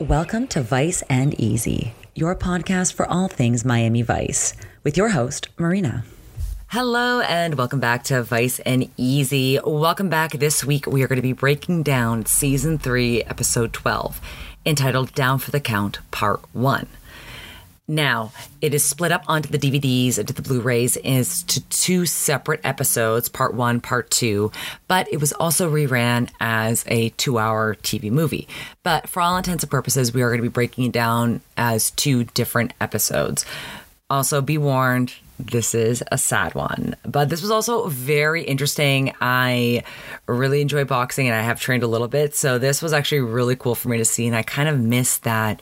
[0.00, 4.54] Welcome to Vice and Easy, your podcast for all things Miami Vice,
[4.84, 6.04] with your host, Marina.
[6.66, 9.58] Hello, and welcome back to Vice and Easy.
[9.64, 10.32] Welcome back.
[10.32, 14.20] This week, we are going to be breaking down season three, episode 12,
[14.66, 16.88] entitled Down for the Count, Part One.
[17.88, 22.04] Now, it is split up onto the DVDs, into the Blu rays, is to two
[22.04, 24.50] separate episodes, part one, part two,
[24.88, 28.48] but it was also reran as a two hour TV movie.
[28.82, 31.92] But for all intents and purposes, we are going to be breaking it down as
[31.92, 33.46] two different episodes.
[34.10, 36.96] Also, be warned, this is a sad one.
[37.04, 39.14] But this was also very interesting.
[39.20, 39.84] I
[40.26, 42.34] really enjoy boxing and I have trained a little bit.
[42.34, 44.26] So this was actually really cool for me to see.
[44.26, 45.60] And I kind of missed that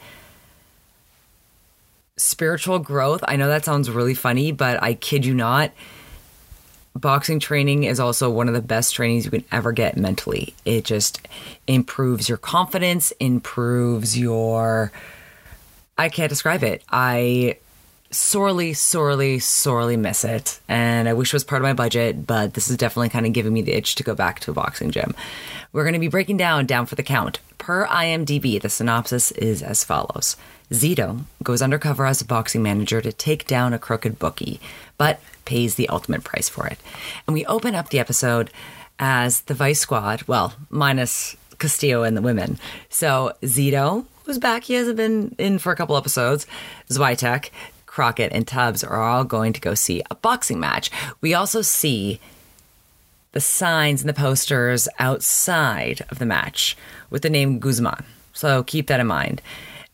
[2.16, 3.24] spiritual growth.
[3.26, 5.72] I know that sounds really funny, but I kid you not.
[6.96, 10.54] Boxing training is also one of the best trainings you can ever get mentally.
[10.64, 11.26] It just
[11.66, 14.92] improves your confidence, improves your.
[15.98, 16.84] I can't describe it.
[16.88, 17.58] I
[18.12, 20.60] sorely, sorely, sorely miss it.
[20.68, 23.32] And I wish it was part of my budget, but this is definitely kind of
[23.32, 25.14] giving me the itch to go back to a boxing gym.
[25.72, 27.40] We're going to be breaking down Down for the Count.
[27.58, 30.36] Per IMDb, the synopsis is as follows
[30.70, 34.60] Zito goes undercover as a boxing manager to take down a crooked bookie,
[34.98, 36.78] but pays the ultimate price for it.
[37.26, 38.50] And we open up the episode
[38.98, 42.58] as the Vice Squad, well, minus Castillo and the women.
[42.88, 46.46] So Zito, who's back, he hasn't been in for a couple episodes,
[46.88, 47.50] Switek,
[47.86, 50.90] Crockett, and Tubbs are all going to go see a boxing match.
[51.20, 52.20] We also see
[53.32, 56.76] the signs and the posters outside of the match
[57.10, 58.04] with the name Guzman.
[58.32, 59.42] So keep that in mind.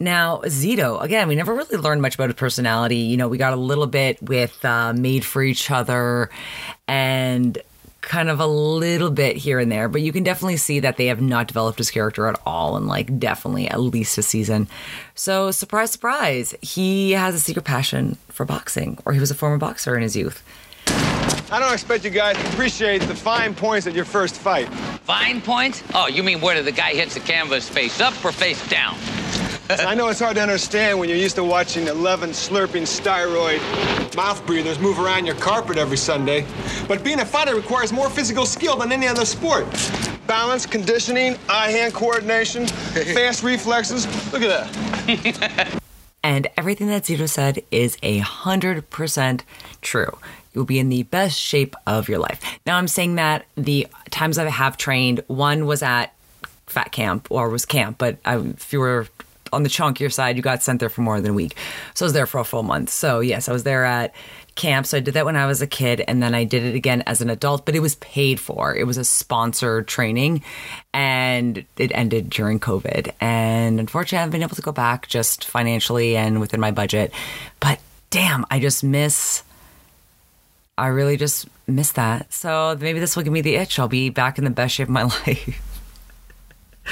[0.02, 2.96] Now, Zito, again, we never really learned much about his personality.
[2.96, 6.30] You know, we got a little bit with uh, Made for Each Other
[6.88, 7.58] and
[8.00, 11.06] kind of a little bit here and there, but you can definitely see that they
[11.06, 14.68] have not developed his character at all in like definitely at least a season.
[15.14, 19.58] So, surprise, surprise, he has a secret passion for boxing, or he was a former
[19.58, 20.42] boxer in his youth.
[21.52, 24.68] I don't expect you guys to appreciate the fine points at your first fight.
[25.05, 25.83] Fine points?
[25.94, 28.96] Oh, you mean where the guy hits the canvas face up or face down?
[29.79, 33.61] I know it's hard to understand when you're used to watching 11 slurping steroid
[34.17, 36.45] mouth breathers move around your carpet every Sunday.
[36.89, 39.67] But being a fighter requires more physical skill than any other sport.
[40.27, 42.67] Balance, conditioning, eye-hand coordination,
[43.14, 44.07] fast reflexes.
[44.33, 44.75] Look at
[45.07, 45.81] that.
[46.25, 49.45] and everything that Zito said is a hundred percent
[49.83, 50.19] true.
[50.52, 52.41] You'll be in the best shape of your life.
[52.67, 56.13] Now, I'm saying that the times I have trained, one was at
[56.67, 59.07] fat camp or was camp, but um, I, if you were
[59.52, 61.56] on the chunkier side, you got sent there for more than a week.
[61.94, 62.90] So I was there for a full month.
[62.90, 64.14] So yes, I was there at
[64.55, 64.86] camp.
[64.86, 67.02] So I did that when I was a kid, and then I did it again
[67.06, 67.64] as an adult.
[67.64, 68.74] But it was paid for.
[68.74, 70.42] It was a sponsored training,
[70.92, 73.12] and it ended during COVID.
[73.20, 77.12] And unfortunately, I haven't been able to go back just financially and within my budget.
[77.58, 79.42] But damn, I just miss.
[80.77, 82.33] I really just miss that.
[82.33, 83.78] So maybe this will give me the itch.
[83.78, 85.70] I'll be back in the best shape of my life.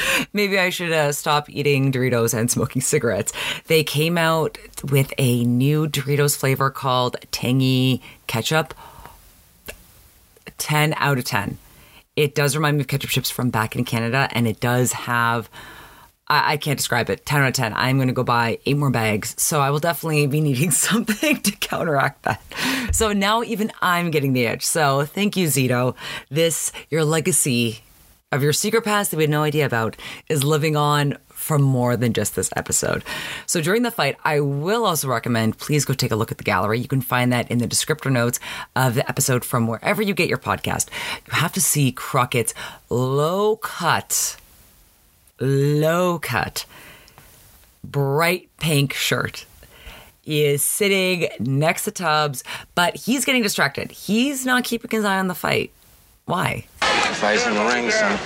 [0.33, 3.33] Maybe I should uh, stop eating Doritos and smoking cigarettes.
[3.67, 4.59] They came out
[4.91, 8.75] with a new Doritos flavor called Tangy Ketchup.
[10.59, 11.59] 10 out of 10.
[12.17, 15.49] It does remind me of ketchup chips from back in Canada, and it does have.
[16.27, 17.25] I, I can't describe it.
[17.25, 17.73] 10 out of 10.
[17.75, 19.35] I'm going to go buy eight more bags.
[19.41, 22.43] So I will definitely be needing something to counteract that.
[22.93, 24.67] So now even I'm getting the itch.
[24.67, 25.95] So thank you, Zito.
[26.29, 27.83] This, your legacy
[28.31, 29.97] of your secret past that we had no idea about
[30.29, 33.03] is living on for more than just this episode.
[33.47, 36.45] So during the fight, I will also recommend please go take a look at the
[36.45, 36.79] gallery.
[36.79, 38.39] You can find that in the descriptor notes
[38.77, 40.91] of the episode from wherever you get your podcast.
[41.27, 42.53] You have to see Crockett's
[42.91, 44.37] low cut,
[45.41, 46.67] low cut,
[47.83, 49.47] bright pink shirt.
[50.21, 53.91] He is sitting next to Tubbs, but he's getting distracted.
[53.91, 55.73] He's not keeping his eye on the fight.
[56.27, 56.67] Why?
[57.21, 58.19] Fights in the ring, son.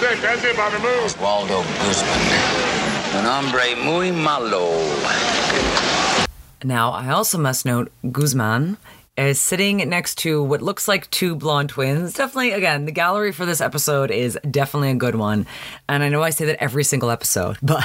[0.00, 0.78] That's it, Bobby.
[0.82, 1.20] Move.
[1.20, 2.20] Waldo Guzman.
[3.18, 4.70] Un hombre muy malo.
[6.62, 8.76] Now, I also must note Guzman
[9.26, 12.14] is sitting next to what looks like two blonde twins.
[12.14, 15.46] Definitely, again, the gallery for this episode is definitely a good one.
[15.88, 17.84] And I know I say that every single episode, but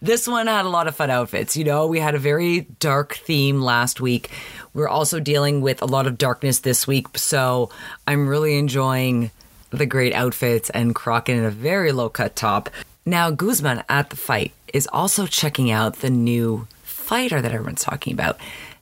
[0.00, 1.56] this one had a lot of fun outfits.
[1.56, 4.30] You know, we had a very dark theme last week.
[4.74, 7.18] We're also dealing with a lot of darkness this week.
[7.18, 7.70] So
[8.06, 9.30] I'm really enjoying
[9.70, 12.70] the great outfits and Crockett in a very low cut top.
[13.04, 18.12] Now, Guzman at the fight is also checking out the new fighter that everyone's talking
[18.12, 18.38] about.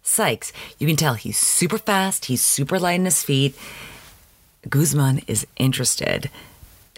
[0.06, 3.56] Sykes, you can tell he's super fast, he's super light in his feet.
[4.68, 6.30] Guzman is interested.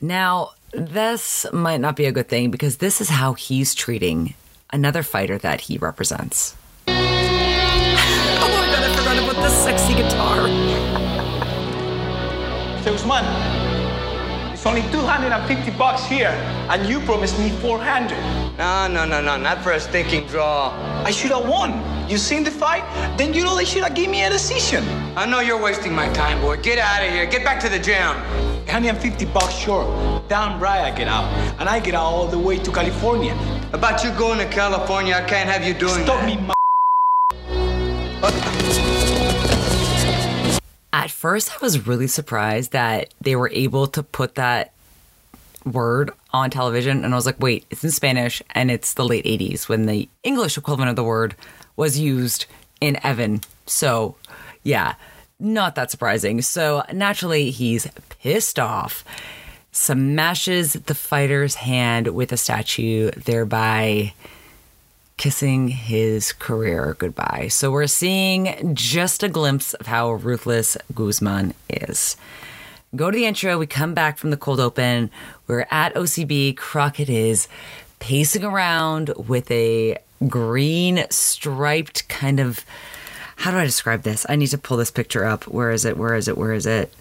[0.02, 4.34] Now, this might not be a good thing because this is how he's treating
[4.70, 6.54] another fighter that he represents.
[6.88, 10.46] oh my god, I forgot about this sexy guitar.
[12.84, 13.24] Say, Usman,
[14.58, 16.30] it's only 250 bucks here,
[16.68, 18.18] and you promised me 400.
[18.58, 20.72] No, no, no, no, not for a stinking draw.
[21.04, 21.80] I should have won.
[22.10, 22.82] You seen the fight?
[23.16, 24.82] Then you know they should have given me a decision.
[25.16, 26.56] I know you're wasting my time, boy.
[26.56, 27.24] Get out of here.
[27.26, 28.16] Get back to the gym.
[28.66, 29.86] 150 bucks short.
[30.28, 31.32] Damn right I get out.
[31.60, 33.38] And I get out all the way to California.
[33.72, 36.26] About you going to California, I can't have you doing Stop that.
[36.26, 36.54] me, ma-
[40.92, 44.72] At first, I was really surprised that they were able to put that
[45.64, 47.04] word on television.
[47.04, 50.08] And I was like, wait, it's in Spanish and it's the late 80s when the
[50.22, 51.34] English equivalent of the word
[51.76, 52.46] was used
[52.80, 53.40] in Evan.
[53.66, 54.16] So,
[54.62, 54.94] yeah,
[55.38, 56.42] not that surprising.
[56.42, 57.86] So, naturally, he's
[58.20, 59.04] pissed off,
[59.72, 64.12] smashes the fighter's hand with a statue, thereby
[65.18, 67.48] kissing his career goodbye.
[67.50, 72.16] So we're seeing just a glimpse of how ruthless Guzman is.
[72.96, 75.10] Go to the intro, we come back from the cold open.
[75.46, 76.56] We're at OCB.
[76.56, 77.46] Crockett is
[77.98, 82.64] pacing around with a green striped kind of
[83.38, 84.26] how do I describe this?
[84.28, 85.44] I need to pull this picture up.
[85.44, 85.96] Where is it?
[85.96, 86.36] Where is it?
[86.36, 86.92] Where is it?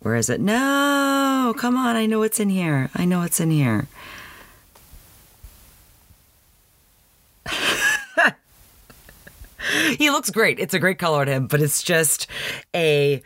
[0.00, 0.40] Where is it?
[0.40, 1.94] No, come on.
[1.94, 2.88] I know it's in here.
[2.94, 3.86] I know it's in here.
[9.96, 10.58] he looks great.
[10.58, 12.26] It's a great color on him, but it's just
[12.74, 13.22] a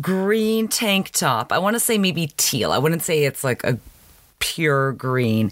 [0.00, 1.52] green tank top.
[1.52, 2.72] I want to say maybe teal.
[2.72, 3.78] I wouldn't say it's like a
[4.40, 5.50] pure green,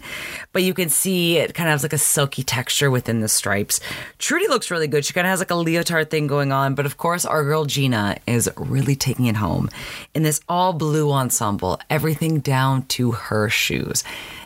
[0.51, 3.79] but you can see it kind of has like a silky texture within the stripes.
[4.19, 5.03] Trudy looks really good.
[5.03, 7.65] She kind of has like a leotard thing going on, but of course, our girl
[7.65, 9.69] Gina is really taking it home
[10.13, 14.03] in this all blue ensemble, everything down to her shoes.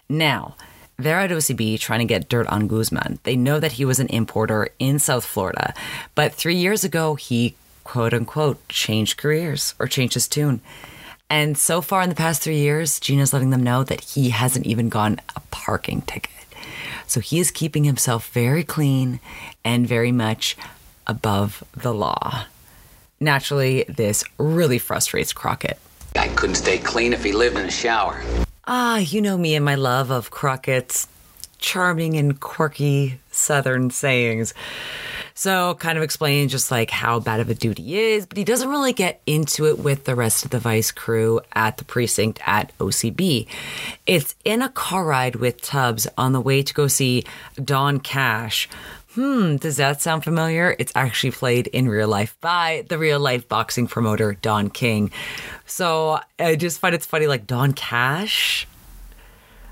[0.07, 0.55] Now,
[0.97, 3.19] they're at OCB trying to get dirt on Guzman.
[3.23, 5.73] They know that he was an importer in South Florida,
[6.15, 10.61] but three years ago, he quote unquote changed careers or changed his tune.
[11.29, 14.65] And so far in the past three years, Gina's letting them know that he hasn't
[14.65, 16.31] even gotten a parking ticket.
[17.05, 19.19] So he is keeping himself very clean
[19.63, 20.57] and very much
[21.05, 22.45] above the law.
[23.19, 25.79] Naturally, this really frustrates Crockett.
[26.15, 28.21] I couldn't stay clean if he lived in a shower.
[28.69, 31.07] Ah, you know me and my love of Crockett's
[31.57, 34.53] charming and quirky Southern sayings.
[35.33, 38.43] So, kind of explaining just like how bad of a dude he is, but he
[38.43, 42.41] doesn't really get into it with the rest of the Vice crew at the precinct
[42.45, 43.47] at OCB.
[44.05, 47.23] It's in a car ride with Tubbs on the way to go see
[47.63, 48.67] Don Cash.
[49.17, 50.75] Hmm, does that sound familiar?
[50.77, 55.09] It's actually played in real life by the real life boxing promoter Don King.
[55.65, 58.67] So I just find it's funny, like Don Cash.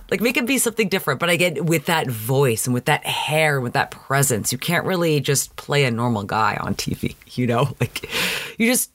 [0.10, 3.06] Like make it be something different, but I get with that voice and with that
[3.06, 7.16] hair, and with that presence, you can't really just play a normal guy on TV.
[7.36, 8.10] You know, like
[8.58, 8.90] you just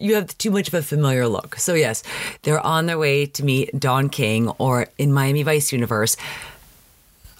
[0.00, 1.56] you have too much of a familiar look.
[1.56, 2.02] So yes,
[2.42, 6.16] they're on their way to meet Don King, or in Miami Vice universe,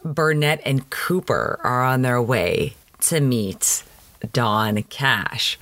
[0.05, 3.83] Burnett and Cooper are on their way to meet
[4.33, 5.59] Don Cash.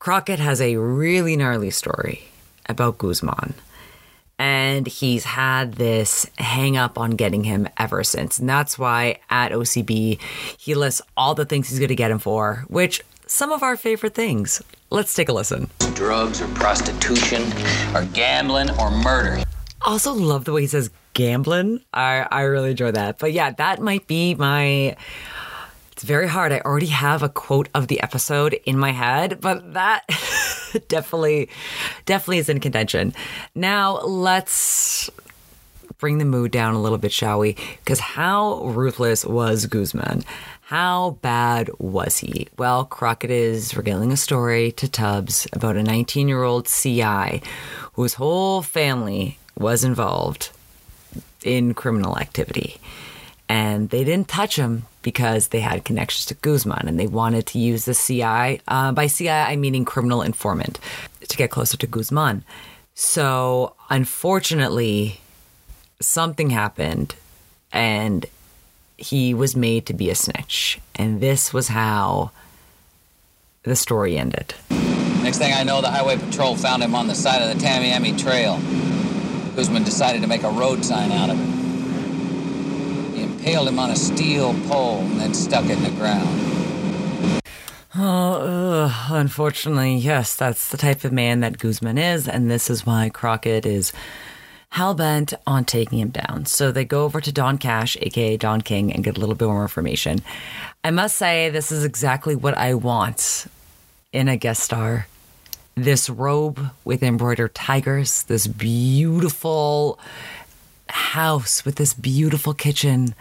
[0.00, 2.24] Crockett has a really gnarly story
[2.66, 3.54] about Guzman.
[4.38, 8.38] And he's had this hang up on getting him ever since.
[8.38, 10.18] And that's why at OCB,
[10.56, 13.76] he lists all the things he's going to get him for, which some of our
[13.76, 14.62] favorite things.
[14.88, 15.70] Let's take a listen.
[15.94, 17.42] Drugs or prostitution
[17.94, 19.44] or gambling or murder.
[19.82, 21.80] Also, love the way he says gambling.
[21.92, 23.18] I, I really enjoy that.
[23.18, 24.96] But yeah, that might be my.
[25.92, 26.52] It's very hard.
[26.52, 30.04] I already have a quote of the episode in my head, but that
[30.88, 31.50] definitely,
[32.06, 33.12] definitely is in contention.
[33.54, 35.10] Now, let's
[35.98, 37.56] bring the mood down a little bit, shall we?
[37.84, 40.24] Because how ruthless was Guzman?
[40.62, 42.48] How bad was he?
[42.56, 47.42] Well, Crockett is regaling a story to Tubbs about a 19 year old CI
[47.94, 50.50] whose whole family was involved
[51.44, 52.78] in criminal activity.
[53.48, 57.58] And they didn't touch him because they had connections to Guzman and they wanted to
[57.58, 58.60] use the CI.
[58.66, 60.78] Uh, by CI, I meaning criminal informant
[61.28, 62.44] to get closer to Guzman.
[62.94, 65.20] So, unfortunately,
[66.00, 67.14] something happened
[67.72, 68.26] and
[68.96, 70.80] he was made to be a snitch.
[70.94, 72.30] And this was how
[73.62, 74.54] the story ended.
[75.22, 78.18] Next thing I know, the highway patrol found him on the side of the Tamiami
[78.18, 78.58] Trail.
[79.56, 83.16] Guzman decided to make a road sign out of it.
[83.16, 86.46] He impaled him on a steel pole and then stuck it in the ground.
[87.94, 92.86] Oh, ugh, unfortunately, yes, that's the type of man that Guzman is, and this is
[92.86, 93.92] why Crockett is
[94.70, 96.46] hell bent on taking him down.
[96.46, 99.48] So they go over to Don Cash, aka Don King, and get a little bit
[99.48, 100.20] more information.
[100.84, 103.46] I must say, this is exactly what I want
[104.12, 105.08] in a guest star.
[105.80, 109.98] This robe with embroidered tigers, this beautiful
[110.90, 113.14] house with this beautiful kitchen,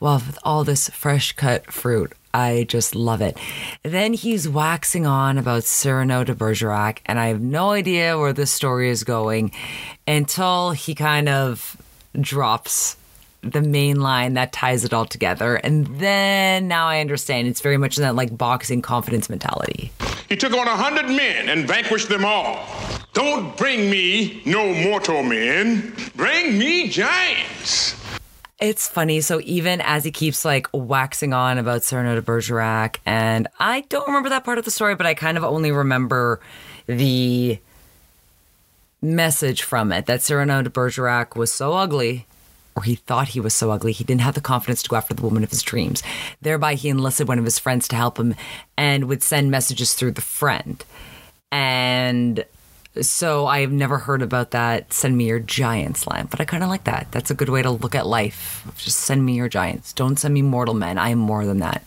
[0.00, 2.14] well, with all this fresh cut fruit.
[2.32, 3.36] I just love it.
[3.82, 8.50] Then he's waxing on about Cyrano de Bergerac, and I have no idea where this
[8.50, 9.52] story is going
[10.06, 11.76] until he kind of
[12.18, 12.96] drops
[13.42, 15.56] the main line that ties it all together.
[15.56, 19.92] And then now I understand it's very much in that like boxing confidence mentality.
[20.28, 22.66] He took on a hundred men and vanquished them all.
[23.14, 25.94] Don't bring me no mortal men.
[26.14, 27.96] Bring me giants.
[28.60, 29.20] It's funny.
[29.22, 34.06] So even as he keeps like waxing on about Cyrano de Bergerac, and I don't
[34.06, 36.40] remember that part of the story, but I kind of only remember
[36.86, 37.58] the
[39.00, 42.26] message from it that Cyrano de Bergerac was so ugly,
[42.78, 45.12] or he thought he was so ugly, he didn't have the confidence to go after
[45.12, 46.00] the woman of his dreams.
[46.40, 48.36] Thereby, he enlisted one of his friends to help him
[48.76, 50.84] and would send messages through the friend.
[51.50, 52.44] And
[53.00, 56.68] so I've never heard about that send me your giants line, but I kind of
[56.68, 57.08] like that.
[57.10, 58.64] That's a good way to look at life.
[58.76, 59.92] Just send me your giants.
[59.92, 60.98] Don't send me mortal men.
[60.98, 61.84] I am more than that.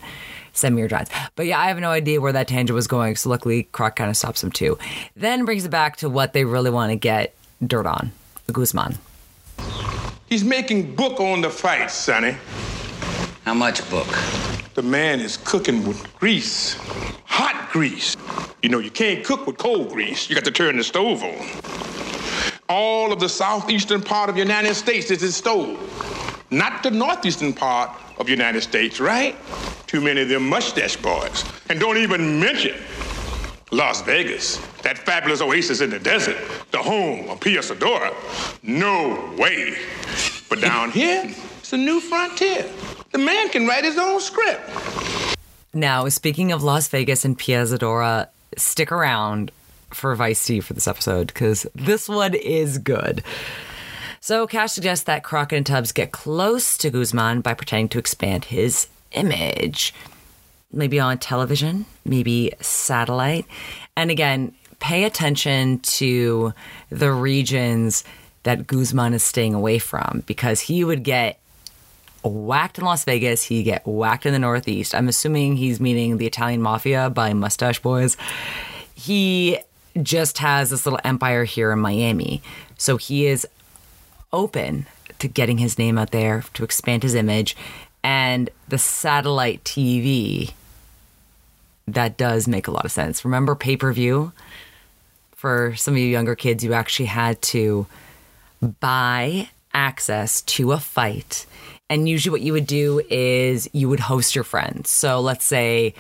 [0.51, 1.11] Send me your giants.
[1.37, 3.15] But yeah, I have no idea where that tangent was going.
[3.15, 4.77] So luckily, Croc kind of stops him too.
[5.15, 7.33] Then brings it back to what they really want to get
[7.65, 8.11] dirt on
[8.51, 8.97] Guzman.
[10.31, 12.37] He's making book on the fight, Sonny.
[13.43, 14.07] How much book?
[14.75, 16.75] The man is cooking with grease.
[17.25, 18.15] Hot grease.
[18.63, 20.29] You know, you can't cook with cold grease.
[20.29, 22.55] You got to turn the stove on.
[22.69, 25.77] All of the southeastern part of the United States is his stove.
[26.49, 29.35] Not the northeastern part of the United States, right?
[29.85, 31.43] Too many of them mustache boys.
[31.69, 32.77] And don't even mention
[33.71, 36.37] Las Vegas, that fabulous oasis in the desert,
[36.71, 38.13] the home of Pia Zadora.
[38.63, 39.75] No way.
[40.51, 41.23] But down here,
[41.59, 42.69] it's a new frontier.
[43.11, 44.69] The man can write his own script.
[45.73, 48.27] Now, speaking of Las Vegas and Pia Zadora,
[48.57, 49.51] stick around
[49.91, 53.23] for Vice T for this episode because this one is good.
[54.19, 58.45] So, Cash suggests that Crockett and Tubbs get close to Guzman by pretending to expand
[58.45, 59.93] his image.
[60.73, 63.45] Maybe on television, maybe satellite.
[63.95, 66.53] And again, pay attention to
[66.89, 68.03] the regions
[68.43, 71.39] that Guzman is staying away from because he would get
[72.23, 73.43] whacked in Las Vegas.
[73.43, 74.95] He get whacked in the Northeast.
[74.95, 78.17] I'm assuming he's meaning the Italian Mafia by Mustache Boys.
[78.93, 79.59] He
[80.01, 82.41] just has this little empire here in Miami.
[82.77, 83.47] So he is
[84.31, 84.85] open
[85.19, 87.55] to getting his name out there, to expand his image.
[88.03, 90.53] And the satellite TV,
[91.87, 93.23] that does make a lot of sense.
[93.23, 94.31] Remember pay per view?
[95.35, 97.87] For some of you younger kids, you actually had to
[98.61, 101.45] buy access to a fight.
[101.89, 104.89] And usually, what you would do is you would host your friends.
[104.89, 105.93] So, let's say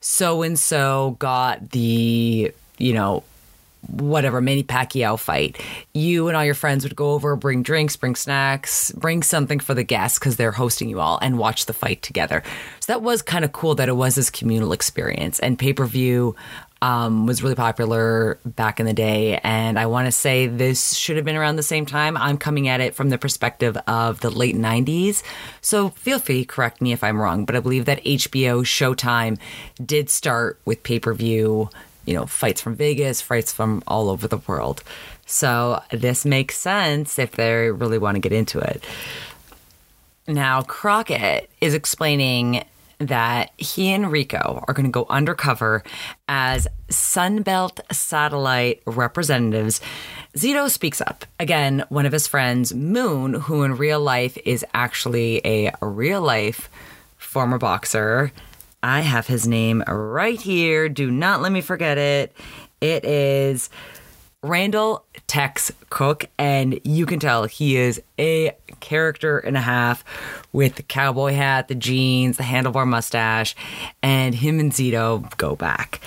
[0.00, 3.22] so and so got the, you know,
[3.88, 5.60] whatever Manny Pacquiao fight.
[5.94, 9.74] You and all your friends would go over, bring drinks, bring snacks, bring something for
[9.74, 12.42] the guests because they're hosting you all, and watch the fight together.
[12.80, 15.38] So that was kind of cool that it was this communal experience.
[15.40, 16.34] And pay per view
[16.82, 19.38] um, was really popular back in the day.
[19.42, 22.16] And I want to say this should have been around the same time.
[22.16, 25.22] I'm coming at it from the perspective of the late 90s.
[25.60, 29.38] So feel free to correct me if I'm wrong, but I believe that HBO Showtime
[29.84, 31.70] did start with pay per view,
[32.04, 34.82] you know, fights from Vegas, fights from all over the world.
[35.24, 38.84] So this makes sense if they really want to get into it.
[40.28, 42.64] Now, Crockett is explaining
[42.98, 45.82] that he and Rico are going to go undercover
[46.28, 49.80] as Sunbelt satellite representatives.
[50.36, 51.24] Zito speaks up.
[51.38, 56.70] Again, one of his friends, Moon, who in real life is actually a real life
[57.16, 58.32] former boxer.
[58.82, 60.88] I have his name right here.
[60.88, 62.36] Do not let me forget it.
[62.80, 63.68] It is
[64.46, 70.04] Randall Tex Cobb, and you can tell he is a character and a half
[70.52, 73.54] with the cowboy hat, the jeans, the handlebar mustache,
[74.02, 76.00] and him and Zito go back.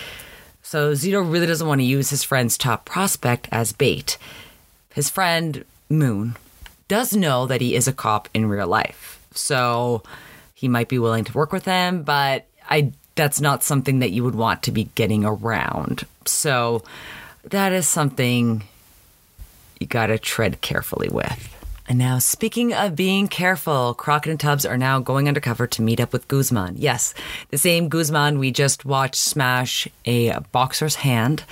[0.62, 4.18] So Zito really doesn't want to use his friend's top prospect as bait.
[4.94, 6.36] His friend, Moon,
[6.88, 9.26] does know that he is a cop in real life.
[9.34, 10.04] So
[10.54, 14.24] he might be willing to work with him, but I that's not something that you
[14.24, 16.06] would want to be getting around.
[16.26, 16.84] So
[17.44, 18.64] that is something
[19.80, 21.56] you got to tread carefully with.
[21.88, 26.00] And now, speaking of being careful, Crockett and Tubbs are now going undercover to meet
[26.00, 26.76] up with Guzman.
[26.78, 27.16] Yes,
[27.50, 31.46] the same Guzman we just watched smash a boxer's hand,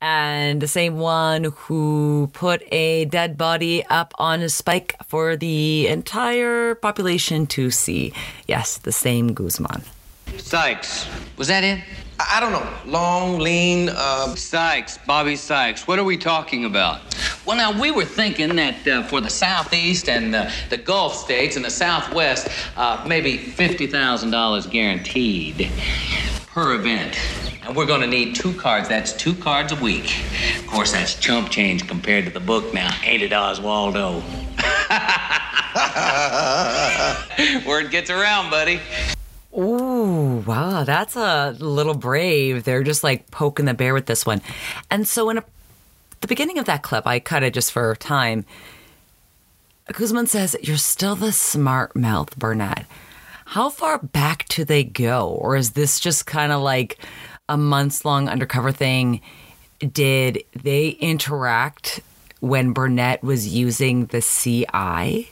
[0.00, 5.86] and the same one who put a dead body up on a spike for the
[5.88, 8.14] entire population to see.
[8.46, 9.82] Yes, the same Guzman.
[10.38, 11.06] Sykes.
[11.36, 11.80] Was that it?
[12.18, 12.66] I don't know.
[12.86, 15.86] Long, lean, uh, Sykes, Bobby Sykes.
[15.88, 17.00] What are we talking about?
[17.44, 21.56] Well, now, we were thinking that uh, for the Southeast and the, the Gulf states
[21.56, 25.70] and the Southwest, uh, maybe $50,000 guaranteed
[26.46, 27.18] per event.
[27.64, 28.88] And we're going to need two cards.
[28.88, 30.14] That's two cards a week.
[30.58, 34.22] Of course, that's chump change compared to the book now, ain't it, Oswaldo?
[37.66, 38.80] Word gets around, buddy.
[39.56, 42.64] Ooh, wow, that's a little brave.
[42.64, 44.42] They're just like poking the bear with this one.
[44.90, 45.44] And so, in a,
[46.20, 48.44] the beginning of that clip, I cut it just for time.
[49.92, 52.86] Guzman says, You're still the smart mouth, Burnett.
[53.46, 55.28] How far back do they go?
[55.28, 56.98] Or is this just kind of like
[57.48, 59.20] a months long undercover thing?
[59.78, 62.00] Did they interact
[62.40, 65.30] when Burnett was using the CI?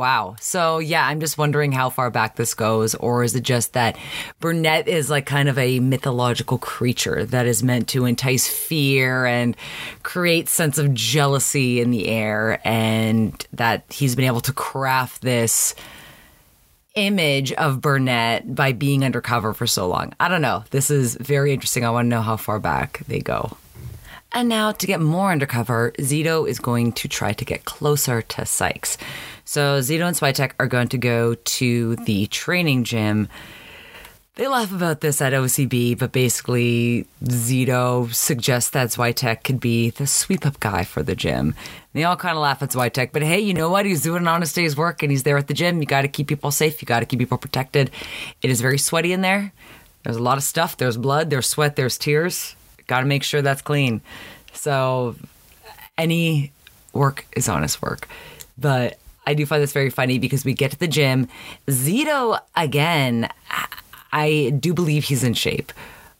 [0.00, 0.36] Wow.
[0.40, 2.94] So, yeah, I'm just wondering how far back this goes.
[2.94, 3.98] Or is it just that
[4.40, 9.54] Burnett is like kind of a mythological creature that is meant to entice fear and
[10.02, 15.74] create sense of jealousy in the air, and that he's been able to craft this
[16.94, 20.14] image of Burnett by being undercover for so long?
[20.18, 20.64] I don't know.
[20.70, 21.84] This is very interesting.
[21.84, 23.54] I want to know how far back they go.
[24.32, 28.46] And now, to get more undercover, Zito is going to try to get closer to
[28.46, 28.96] Sykes.
[29.50, 33.28] So, Zito and Switek are going to go to the training gym.
[34.36, 40.06] They laugh about this at OCB, but basically, Zito suggests that Switek could be the
[40.06, 41.56] sweep up guy for the gym.
[41.94, 43.86] They all kind of laugh at Switek, but hey, you know what?
[43.86, 45.80] He's doing an honest day's work and he's there at the gym.
[45.80, 47.90] You got to keep people safe, you got to keep people protected.
[48.42, 49.52] It is very sweaty in there.
[50.04, 50.76] There's a lot of stuff.
[50.76, 52.54] There's blood, there's sweat, there's tears.
[52.86, 54.00] Got to make sure that's clean.
[54.52, 55.16] So,
[55.98, 56.52] any
[56.92, 58.06] work is honest work.
[58.56, 61.28] But I do find this very funny because we get to the gym.
[61.66, 63.28] Zito, again,
[64.12, 65.72] I do believe he's in shape.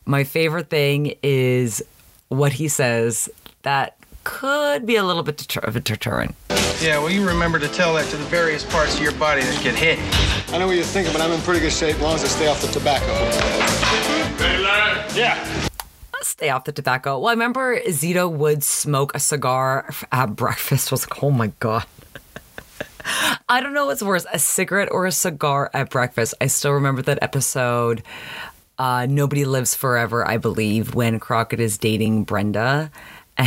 [0.05, 1.83] My favorite thing is
[2.29, 3.29] what he says
[3.63, 6.35] that could be a little bit deter- of a deterrent.
[6.81, 9.63] Yeah, well, you remember to tell that to the various parts of your body that
[9.63, 9.99] get hit.
[10.53, 12.27] I know what you're thinking, but I'm in pretty good shape as long as I
[12.27, 13.05] stay off the tobacco.
[15.13, 15.67] Yeah.
[16.21, 17.19] Stay off the tobacco.
[17.19, 20.91] Well, I remember Zito would smoke a cigar at breakfast.
[20.91, 21.85] I was like, oh my God.
[23.51, 26.35] I don't know what's worse, a cigarette or a cigar at breakfast.
[26.39, 28.01] I still remember that episode,
[28.79, 32.89] uh, Nobody Lives Forever, I believe, when Crockett is dating Brenda.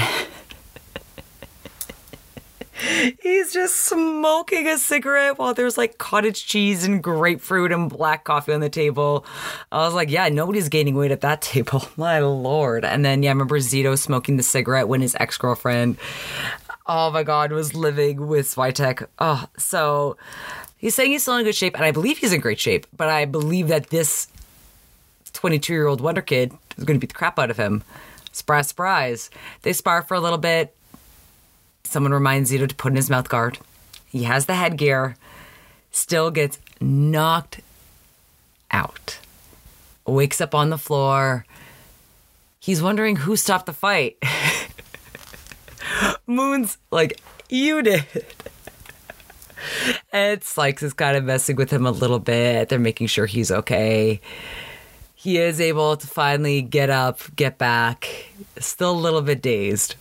[3.22, 8.52] He's just smoking a cigarette while there's like cottage cheese and grapefruit and black coffee
[8.52, 9.24] on the table.
[9.72, 11.88] I was like, yeah, nobody's gaining weight at that table.
[11.96, 12.84] My lord.
[12.84, 15.96] And then, yeah, I remember Zito smoking the cigarette when his ex girlfriend,
[16.86, 19.06] oh my God, was living with Switek.
[19.18, 20.16] Oh, so
[20.76, 23.08] he's saying he's still in good shape, and I believe he's in great shape, but
[23.08, 24.28] I believe that this
[25.32, 27.82] 22 year old Wonder Kid is going to beat the crap out of him.
[28.32, 29.30] Surprise, surprise.
[29.62, 30.74] They spar for a little bit.
[31.84, 33.58] Someone reminds Zito to put in his mouth guard.
[34.06, 35.16] He has the headgear,
[35.90, 37.60] still gets knocked
[38.70, 39.18] out.
[40.06, 41.46] Wakes up on the floor.
[42.58, 44.16] He's wondering who stopped the fight.
[46.26, 48.06] Moon's like, you did.
[50.12, 52.68] And Sykes is kind of messing with him a little bit.
[52.68, 54.20] They're making sure he's okay.
[55.14, 59.94] He is able to finally get up, get back, still a little bit dazed.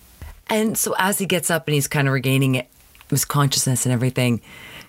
[0.47, 2.65] And so as he gets up and he's kind of regaining
[3.09, 4.41] his consciousness and everything,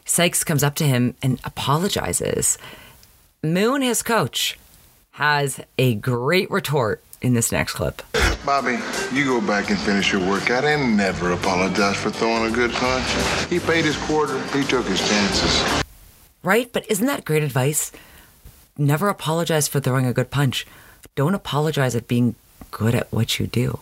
[0.05, 2.59] Sykes comes up to him and apologizes.
[3.43, 4.59] Moon, his coach,
[5.13, 8.03] has a great retort in this next clip.
[8.45, 8.79] Bobby,
[9.13, 13.09] you go back and finish your workout and never apologize for throwing a good punch.
[13.49, 15.83] He paid his quarter, he took his chances.
[16.43, 16.71] Right?
[16.71, 17.91] But isn't that great advice?
[18.77, 20.67] Never apologize for throwing a good punch.
[21.15, 22.35] Don't apologize at being
[22.71, 23.79] good at what you do,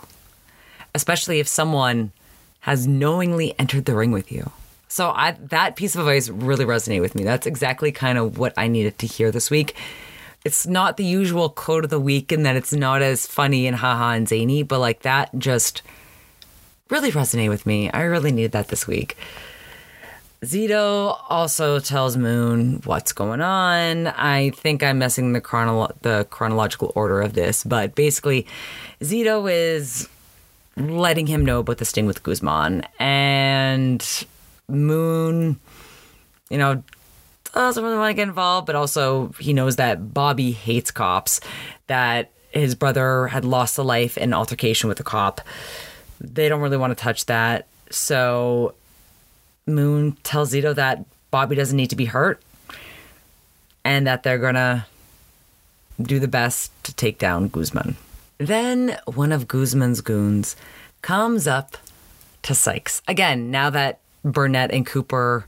[0.95, 2.13] especially if someone
[2.61, 4.53] has knowingly entered the ring with you.
[4.87, 7.25] So I, that piece of advice really resonated with me.
[7.25, 9.75] That's exactly kind of what I needed to hear this week.
[10.45, 13.77] It's not the usual quote of the week and that it's not as funny and
[13.77, 15.83] haha and zany, but like that just
[16.89, 17.91] really resonated with me.
[17.91, 19.17] I really needed that this week.
[20.43, 24.09] Zito also tells Moon what's going on.
[24.09, 28.47] I think I'm messing the chronolo- the chronological order of this, but basically,
[29.01, 30.09] Zito is
[30.77, 34.27] letting him know about the sting with Guzman, and
[34.69, 35.61] Moon,
[36.51, 36.83] you know,
[37.55, 41.41] Uh, doesn't really want to get involved, but also he knows that Bobby hates cops,
[41.87, 45.41] that his brother had lost a life in altercation with a cop.
[46.21, 47.67] They don't really want to touch that.
[47.91, 48.75] So
[49.67, 52.41] Moon tells Zito that Bobby doesn't need to be hurt
[53.85, 54.87] and that they're going to
[56.01, 57.97] do the best to take down Guzman.
[58.39, 60.57] Then one of Guzman's goons
[61.01, 61.77] comes up
[62.43, 63.03] to Sykes.
[63.07, 65.47] Again, now that Burnett and Cooper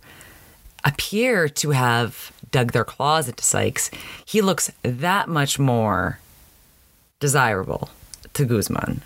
[0.84, 3.90] appear to have dug their claws into Sykes,
[4.24, 6.18] he looks that much more
[7.18, 7.88] desirable
[8.34, 9.02] to Guzman.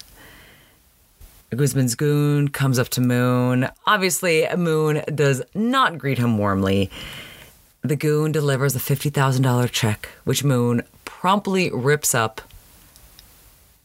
[1.50, 3.68] Guzman's goon comes up to Moon.
[3.86, 6.90] Obviously, Moon does not greet him warmly.
[7.80, 12.42] The goon delivers a $50,000 check, which Moon promptly rips up,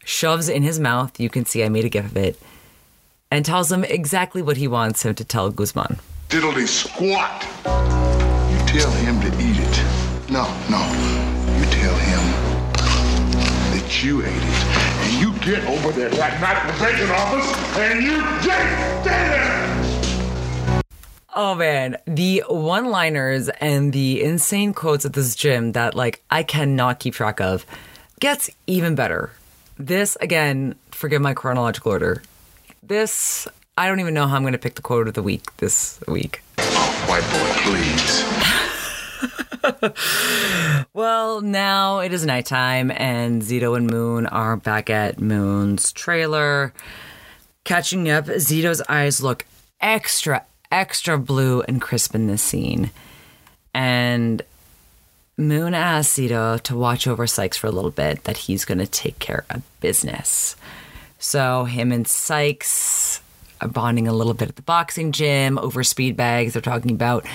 [0.03, 1.19] shoves in his mouth.
[1.19, 2.37] You can see I made a gif of it,
[3.31, 5.99] and tells him exactly what he wants him to tell Guzman.
[6.33, 7.43] Diddly squat.
[7.63, 10.31] You tell him to eat it.
[10.31, 10.81] No, no.
[11.59, 12.23] You tell him
[13.69, 14.63] that you ate it.
[15.03, 20.83] And you get over there that naturalization office and you get there.
[21.35, 26.41] Oh man, the one liners and the insane quotes at this gym that like I
[26.41, 27.63] cannot keep track of
[28.19, 29.29] gets even better.
[29.77, 32.23] This again, forgive my chronological order.
[32.81, 35.55] This I don't even know how I'm going to pick the quote of the week
[35.57, 36.43] this week.
[36.59, 38.23] Oh, white boy, please.
[40.93, 46.71] Well, now it is nighttime, and Zito and Moon are back at Moon's trailer.
[47.63, 49.45] Catching up, Zito's eyes look
[49.81, 52.91] extra, extra blue and crisp in this scene.
[53.73, 54.43] And
[55.35, 58.85] Moon asks Zito to watch over Sykes for a little bit, that he's going to
[58.85, 60.55] take care of business.
[61.17, 63.19] So, him and Sykes
[63.63, 66.53] Uh, bonding a little bit at the boxing gym over speed bags.
[66.53, 67.25] They're talking about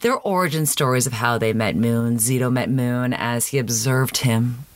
[0.00, 2.16] their origin stories of how they met Moon.
[2.16, 4.66] Zito met Moon as he observed him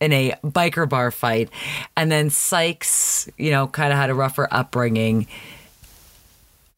[0.00, 1.50] in a biker bar fight.
[1.96, 5.26] And then Sykes, you know, kind of had a rougher upbringing,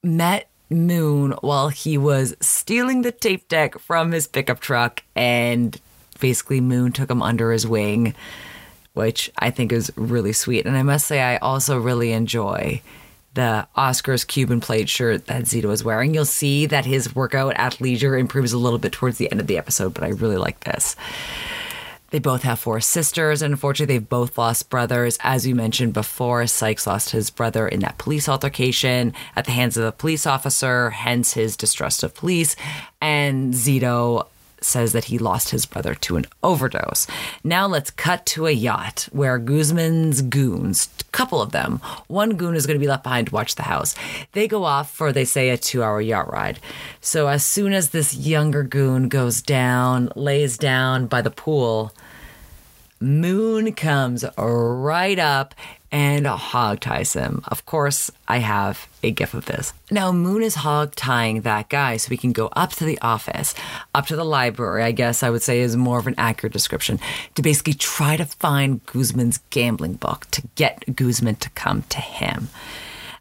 [0.03, 5.03] met Moon while he was stealing the tape deck from his pickup truck.
[5.15, 5.81] And
[6.19, 8.15] basically, Moon took him under his wing,
[8.95, 10.67] which I think is really sweet.
[10.67, 12.83] And I must say, I also really enjoy
[13.35, 16.15] the Oscars Cuban plate shirt that Zito is wearing.
[16.15, 19.47] You'll see that his workout at leisure improves a little bit towards the end of
[19.47, 20.97] the episode, but I really like this.
[22.11, 25.17] They both have four sisters, and unfortunately, they've both lost brothers.
[25.23, 29.79] As you mentioned before, Sykes lost his brother in that police altercation at the hands
[29.79, 32.55] of a police officer, hence his distrust of police.
[33.01, 34.27] And Zito
[34.65, 37.07] says that he lost his brother to an overdose.
[37.45, 42.55] Now let's cut to a yacht where Guzman's goons, a couple of them, one goon
[42.55, 43.95] is going to be left behind to watch the house.
[44.33, 46.59] They go off for, they say, a two hour yacht ride.
[47.01, 51.93] So as soon as this younger goon goes down, lays down by the pool,
[53.03, 55.57] Moon comes right up
[55.93, 57.43] and hog ties him.
[57.49, 59.75] Of course, I have a gif of this.
[59.91, 63.55] Now, Moon is hog tying that guy so we can go up to the office,
[63.95, 66.99] up to the library, I guess I would say is more of an accurate description,
[67.35, 72.49] to basically try to find Guzman's gambling book to get Guzman to come to him.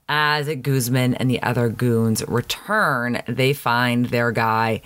[0.08, 4.82] As Guzman and the other goons return, they find their guy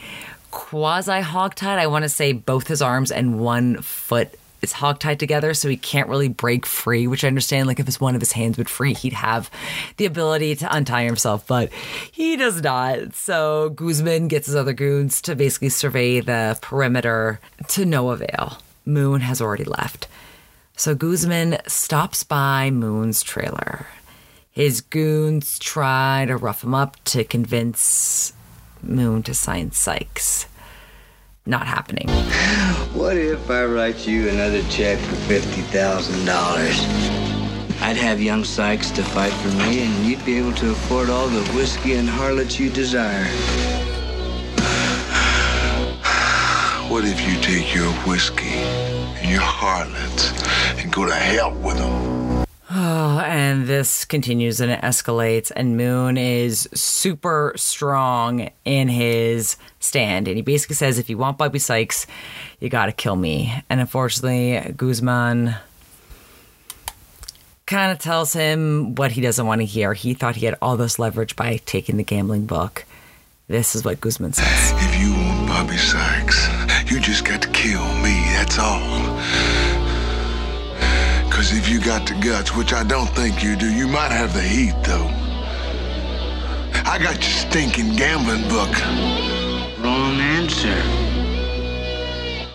[0.50, 1.80] quasi hog tied.
[1.80, 5.78] I want to say both his arms and one foot is hogtied together, so he
[5.78, 7.68] can't really break free, which I understand.
[7.68, 9.50] Like if his one of his hands would free, he'd have
[9.98, 11.72] the ability to untie himself, but
[12.12, 13.14] he does not.
[13.14, 17.40] So Guzman gets his other goons to basically survey the perimeter
[17.70, 18.60] to no avail.
[18.86, 20.08] Moon has already left.
[20.78, 23.88] So Guzman stops by Moon's trailer.
[24.52, 28.34] His goons try to rough him up to convince
[28.82, 30.48] Moon to sign Sykes.
[31.48, 32.10] Not happening.
[32.96, 37.82] What if I write you another check for $50,000?
[37.82, 41.28] I'd have young Sykes to fight for me, and you'd be able to afford all
[41.28, 43.26] the whiskey and harlots you desire.
[46.90, 48.58] What if you take your whiskey
[49.20, 50.32] and your harlots
[50.80, 52.25] and go to hell with them?
[52.70, 60.28] Oh, and this continues and it escalates, and Moon is super strong in his stand.
[60.28, 62.08] And he basically says, if you want Bobby Sykes,
[62.60, 63.54] you gotta kill me.
[63.70, 65.56] And unfortunately, Guzman
[67.68, 69.94] kind of tells him what he doesn't want to hear.
[69.94, 72.86] He thought he had all this leverage by taking the gambling book.
[73.48, 74.74] This is what Guzman says.
[74.76, 76.48] If you want Bobby Sykes,
[76.92, 79.20] you just got to kill me, that's all.
[81.46, 84.34] Because if you got the guts, which I don't think you do, you might have
[84.34, 85.06] the heat, though.
[86.90, 88.72] I got your stinking gambling book.
[89.78, 90.76] Wrong answer.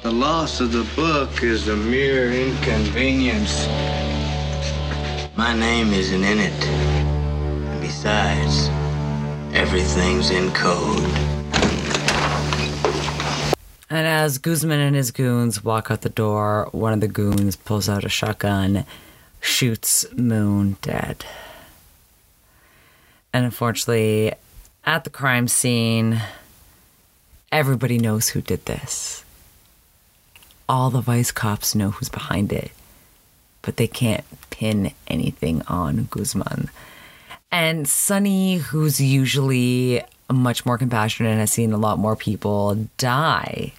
[0.03, 3.68] The loss of the book is a mere inconvenience.
[5.37, 6.64] My name isn't in it.
[6.64, 8.70] And besides,
[9.55, 11.30] everything's in code.
[13.92, 17.88] And as Guzman and his goons walk out the door, one of the goons pulls
[17.88, 18.85] out a shotgun,
[19.40, 21.24] shoots Moon dead.
[23.33, 24.33] And unfortunately,
[24.85, 26.22] at the crime scene,
[27.50, 29.24] everybody knows who did this.
[30.68, 32.70] All the vice cops know who's behind it,
[33.61, 36.70] but they can't pin anything on Guzman.
[37.50, 43.73] And Sonny, who's usually much more compassionate and has seen a lot more people die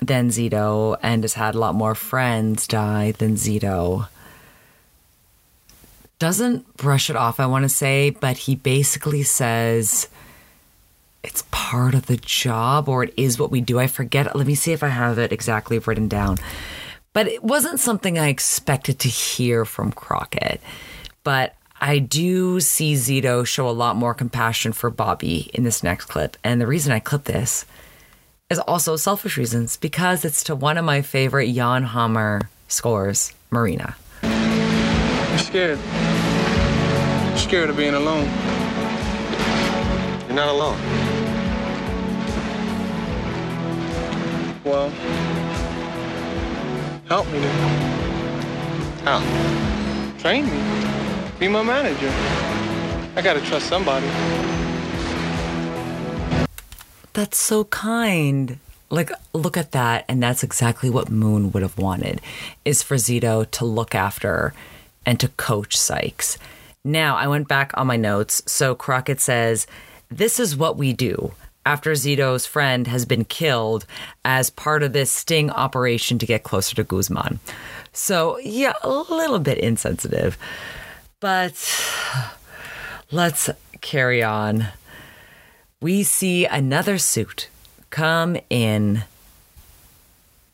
[0.00, 4.08] than Zito and has had a lot more friends die than Zito,
[6.18, 10.08] doesn't brush it off, I want to say, but he basically says
[11.22, 13.78] it's part of the job or it is what we do.
[13.78, 14.34] I forget.
[14.34, 16.38] Let me see if I have it exactly written down.
[17.12, 20.60] But it wasn't something I expected to hear from Crockett.
[21.24, 26.06] But I do see Zito show a lot more compassion for Bobby in this next
[26.06, 26.36] clip.
[26.42, 27.66] And the reason I clip this
[28.48, 33.94] is also selfish reasons because it's to one of my favorite Jan Hammer scores, Marina.
[34.22, 35.78] I'm scared.
[35.78, 38.24] I'm scared of being alone.
[40.26, 40.78] You're not alone.
[44.64, 44.88] Well,
[47.06, 49.02] help me then.
[49.04, 50.18] How?
[50.18, 50.95] Train me.
[51.38, 52.10] Be my manager.
[53.14, 54.06] I gotta trust somebody.
[57.12, 58.58] That's so kind.
[58.88, 60.04] Like, look at that.
[60.08, 62.20] And that's exactly what Moon would have wanted
[62.64, 64.54] is for Zito to look after
[65.04, 66.38] and to coach Sykes.
[66.84, 68.42] Now, I went back on my notes.
[68.46, 69.66] So Crockett says,
[70.08, 71.32] This is what we do
[71.66, 73.84] after Zito's friend has been killed
[74.24, 77.40] as part of this sting operation to get closer to Guzman.
[77.92, 80.38] So, yeah, a little bit insensitive.
[81.26, 81.58] But
[83.10, 84.68] let's carry on.
[85.80, 87.48] We see another suit
[87.90, 89.02] come in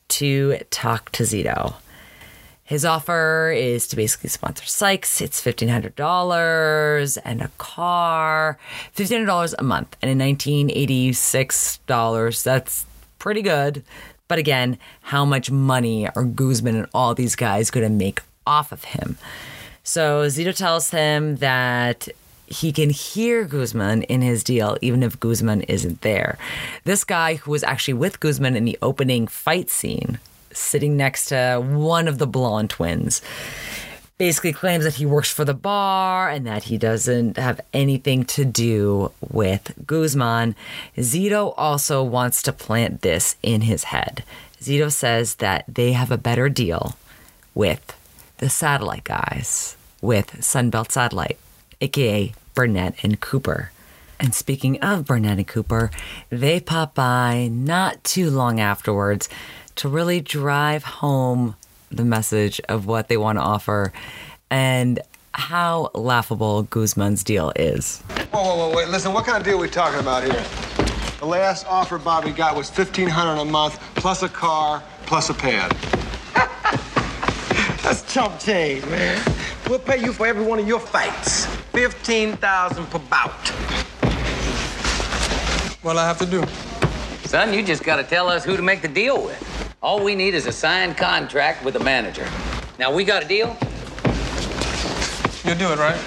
[0.08, 1.74] to talk to Zito.
[2.64, 5.20] His offer is to basically sponsor Sykes.
[5.20, 8.58] It's $1,500 and a car,
[8.96, 9.94] $1,500 a month.
[10.00, 12.86] And in 1986 dollars, that's
[13.18, 13.84] pretty good.
[14.26, 18.72] But again, how much money are Guzman and all these guys going to make off
[18.72, 19.18] of him?
[19.84, 22.08] So Zito tells him that
[22.46, 26.38] he can hear Guzman in his deal, even if Guzman isn't there.
[26.84, 30.18] This guy who was actually with Guzman in the opening fight scene,
[30.52, 33.22] sitting next to one of the blonde twins,
[34.18, 38.44] basically claims that he works for the bar and that he doesn't have anything to
[38.44, 40.54] do with Guzman.
[40.96, 44.22] Zito also wants to plant this in his head.
[44.60, 46.96] Zito says that they have a better deal
[47.54, 47.96] with
[48.42, 51.38] the satellite guys with Sunbelt Satellite,
[51.80, 53.70] aka Burnett and Cooper.
[54.18, 55.92] And speaking of Burnett and Cooper,
[56.28, 59.28] they pop by not too long afterwards
[59.76, 61.54] to really drive home
[61.92, 63.92] the message of what they want to offer
[64.50, 64.98] and
[65.34, 68.00] how laughable Guzman's deal is.
[68.32, 68.88] Whoa, whoa, whoa, wait.
[68.88, 70.44] Listen, what kind of deal are we talking about here?
[71.20, 75.72] The last offer Bobby got was 1500 a month, plus a car, plus a pad.
[77.92, 79.22] That's chump change, man.
[79.68, 81.44] We'll pay you for every one of your fights.
[81.72, 83.48] 15000 per bout.
[85.82, 86.42] What I have to do?
[87.28, 89.74] Son, you just got to tell us who to make the deal with.
[89.82, 92.26] All we need is a signed contract with a manager.
[92.78, 93.54] Now, we got a deal?
[95.44, 96.00] You'll do it, right?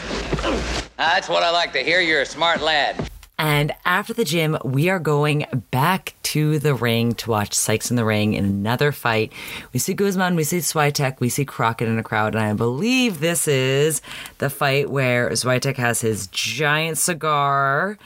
[0.98, 2.02] That's what I like to hear.
[2.02, 3.12] You're a smart lad.
[3.38, 7.98] And after the gym, we are going back to the ring to watch Sykes in
[7.98, 9.34] the ring in another fight.
[9.74, 13.20] We see Guzman, we see Switek, we see Crockett in a crowd, and I believe
[13.20, 14.02] this is
[14.38, 17.98] the fight where Switek has his giant cigar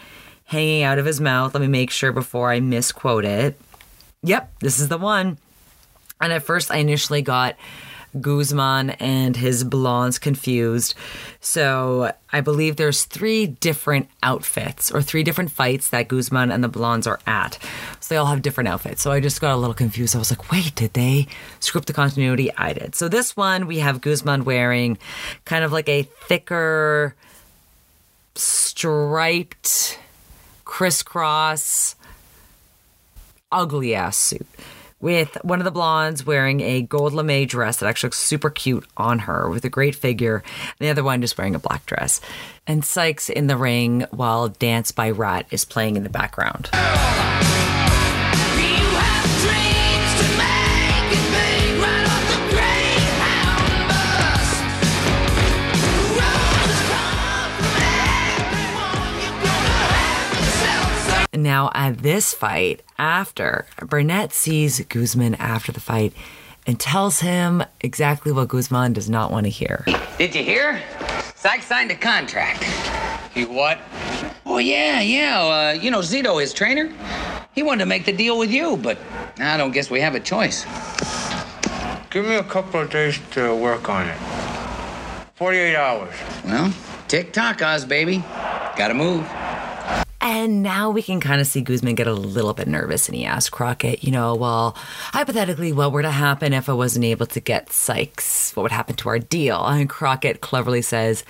[0.45, 1.53] hanging out of his mouth.
[1.53, 3.59] Let me make sure before I misquote it.
[4.23, 5.37] Yep, this is the one.
[6.19, 7.55] And at first, I initially got
[8.19, 10.95] Guzman and his blondes confused.
[11.39, 16.67] So I believe there's three different outfits or three different fights that Guzman and the
[16.67, 17.57] blondes are at.
[17.99, 19.01] So they all have different outfits.
[19.01, 20.15] So I just got a little confused.
[20.15, 21.27] I was like, wait, did they
[21.59, 22.51] script the continuity?
[22.55, 22.95] I did.
[22.95, 24.97] So this one, we have Guzman wearing
[25.45, 27.15] kind of like a thicker,
[28.35, 29.99] striped,
[30.65, 31.95] crisscross,
[33.51, 34.47] ugly ass suit
[34.99, 38.85] with one of the blondes wearing a gold lame dress that actually looks super cute
[38.97, 42.21] on her with a great figure, and the other one just wearing a black dress.
[42.67, 46.69] And Sykes in the ring while Dance by Ratt is playing in the background.
[61.39, 66.11] Now, at this fight, after Burnett sees Guzman after the fight
[66.67, 69.85] and tells him exactly what Guzman does not want to hear.
[70.17, 70.81] Did you hear?
[71.35, 72.65] Sykes signed a contract.
[73.35, 73.79] You what?
[74.45, 75.39] Oh, yeah, yeah.
[75.39, 76.91] Uh, you know, Zito, his trainer,
[77.55, 78.97] he wanted to make the deal with you, but
[79.39, 80.65] I don't guess we have a choice.
[82.09, 84.17] Give me a couple of days to work on it.
[85.35, 86.15] 48 hours.
[86.43, 86.73] Well,
[87.07, 88.17] tick tock, Oz, baby.
[88.75, 89.25] Gotta move.
[90.21, 93.25] And now we can kind of see Guzman get a little bit nervous and he
[93.25, 97.39] asks Crockett, you know, well, hypothetically, what were to happen if I wasn't able to
[97.39, 98.53] get Sykes?
[98.55, 99.65] What would happen to our deal?
[99.65, 101.23] And Crockett cleverly says,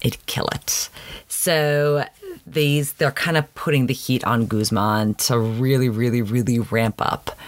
[0.00, 0.88] it'd kill it.
[1.28, 2.04] So
[2.46, 7.38] these, they're kind of putting the heat on Guzman to really, really, really ramp up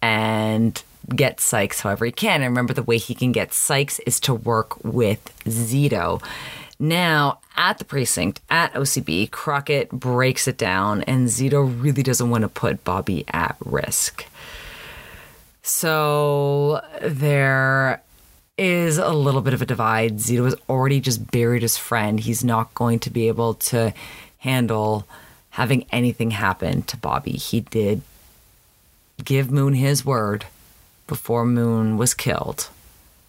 [0.00, 0.82] and
[1.14, 2.42] get Sykes however he can.
[2.42, 6.22] And remember, the way he can get Sykes is to work with Zito.
[6.82, 12.42] Now, at the precinct, at OCB, Crockett breaks it down, and Zito really doesn't want
[12.42, 14.26] to put Bobby at risk.
[15.62, 18.02] So there
[18.58, 20.16] is a little bit of a divide.
[20.16, 22.18] Zito has already just buried his friend.
[22.18, 23.94] He's not going to be able to
[24.38, 25.06] handle
[25.50, 27.34] having anything happen to Bobby.
[27.34, 28.02] He did
[29.24, 30.46] give Moon his word
[31.06, 32.70] before Moon was killed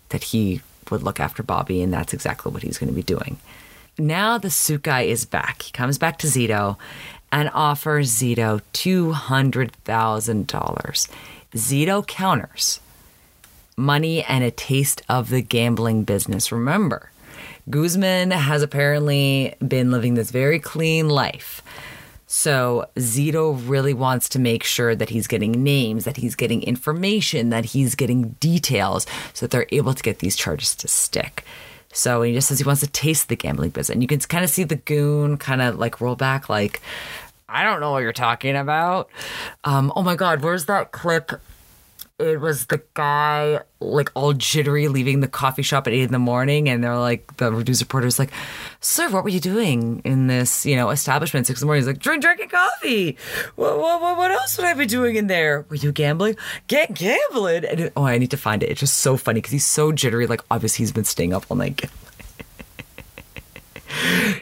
[0.10, 0.62] that he
[0.94, 3.38] would look after Bobby, and that's exactly what he's going to be doing.
[3.98, 5.64] Now the suit guy is back.
[5.64, 6.78] He comes back to Zito
[7.32, 11.10] and offers Zito $200,000.
[11.54, 12.80] Zito counters
[13.76, 16.52] money and a taste of the gambling business.
[16.52, 17.10] Remember,
[17.70, 21.62] Guzman has apparently been living this very clean life.
[22.36, 27.50] So Zito really wants to make sure that he's getting names, that he's getting information,
[27.52, 31.46] that he's getting details so that they're able to get these charges to stick.
[31.93, 33.93] So he just says he wants to taste the gambling business.
[33.93, 36.82] And you can kind of see the goon kind of like roll back, like,
[37.48, 39.12] I don't know what you're talking about.
[39.63, 41.34] Um, oh my God, where's that clip?
[42.19, 46.19] It was the guy like all jittery leaving the coffee shop at eight in the
[46.19, 48.30] morning, and they're like the news reporter's like,
[48.82, 51.88] "Sir, what were you doing in this you know establishment six in the morning?" He's
[51.88, 53.17] like, "Drink, drinking coffee.
[53.56, 55.65] What, what, what else would I be doing in there?
[55.69, 56.36] Were you gambling?
[56.67, 58.69] Get gambling?" And it, oh, I need to find it.
[58.69, 60.28] It's just so funny because he's so jittery.
[60.28, 61.89] Like obviously he's been staying up all night.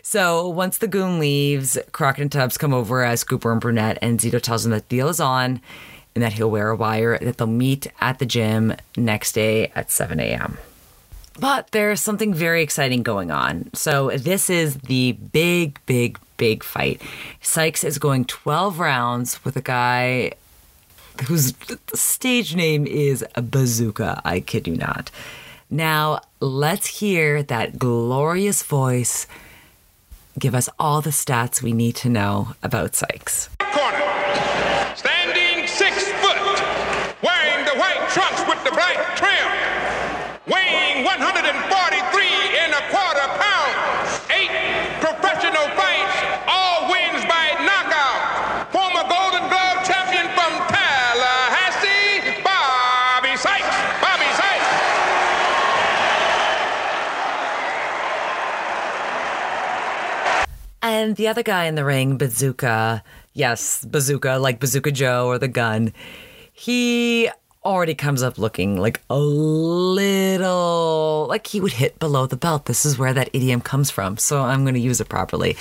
[0.03, 4.19] So once the goon leaves, Crockett and Tubbs come over as Cooper and Burnett, and
[4.19, 5.61] Zito tells them that the deal is on
[6.15, 9.91] and that he'll wear a wire, that they'll meet at the gym next day at
[9.91, 10.57] 7 a.m.
[11.39, 13.69] But there's something very exciting going on.
[13.73, 17.01] So this is the big, big, big fight.
[17.41, 20.33] Sykes is going 12 rounds with a guy
[21.27, 21.53] whose
[21.93, 24.21] stage name is Bazooka.
[24.25, 25.09] I kid you not.
[25.69, 29.25] Now, let's hear that glorious voice
[30.37, 33.49] give us all the stats we need to know about Sykes.
[33.59, 34.00] Corner.
[35.81, 36.37] Six foot.
[37.25, 39.49] Wearing the white trunks with the black trim.
[40.45, 41.41] Weighing 143
[42.61, 44.21] and a quarter pounds.
[44.29, 44.53] Eight
[45.01, 46.17] professional fights.
[46.45, 48.69] All wins by knockout.
[48.69, 53.77] Former Golden Glove champion from Tallahassee, Bobby Sykes.
[54.05, 54.69] Bobby Sykes.
[60.83, 65.47] And the other guy in the ring, Bazooka, yes, Bazooka, like Bazooka Joe or the
[65.47, 65.93] gun,
[66.51, 67.29] he
[67.63, 72.65] already comes up looking like a little like he would hit below the belt.
[72.65, 74.17] This is where that idiom comes from.
[74.17, 75.55] So I'm going to use it properly.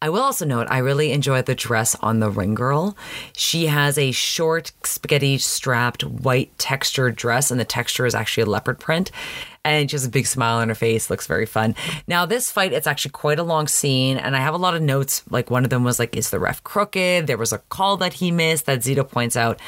[0.00, 2.96] I will also note I really enjoy the dress on the ring girl.
[3.36, 8.46] She has a short spaghetti strapped white textured dress and the texture is actually a
[8.46, 9.10] leopard print
[9.64, 11.74] and she has a big smile on her face looks very fun.
[12.06, 14.82] Now this fight it's actually quite a long scene and i have a lot of
[14.82, 17.26] notes like one of them was like is the ref crooked?
[17.26, 19.60] There was a call that he missed that zito points out.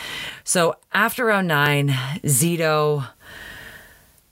[0.45, 1.89] So after round nine
[2.25, 3.07] zito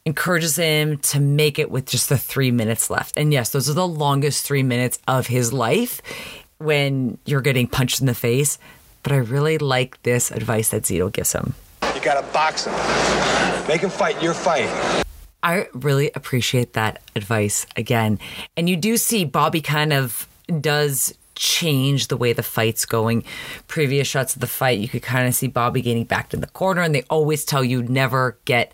[0.06, 3.16] encourages him to make it with just the three minutes left.
[3.16, 6.00] And yes those are the longest three minutes of his life
[6.58, 8.58] when you're getting punched in the face
[9.02, 11.54] but i really like this advice that zito gives him.
[11.94, 12.74] You gotta box him.
[13.68, 15.04] Make him fight your fight.
[15.43, 18.18] I really appreciate that advice again.
[18.57, 20.28] And you do see Bobby kind of
[20.61, 23.24] does change the way the fight's going.
[23.66, 26.47] Previous shots of the fight, you could kind of see Bobby getting back to the
[26.47, 28.72] corner, and they always tell you never get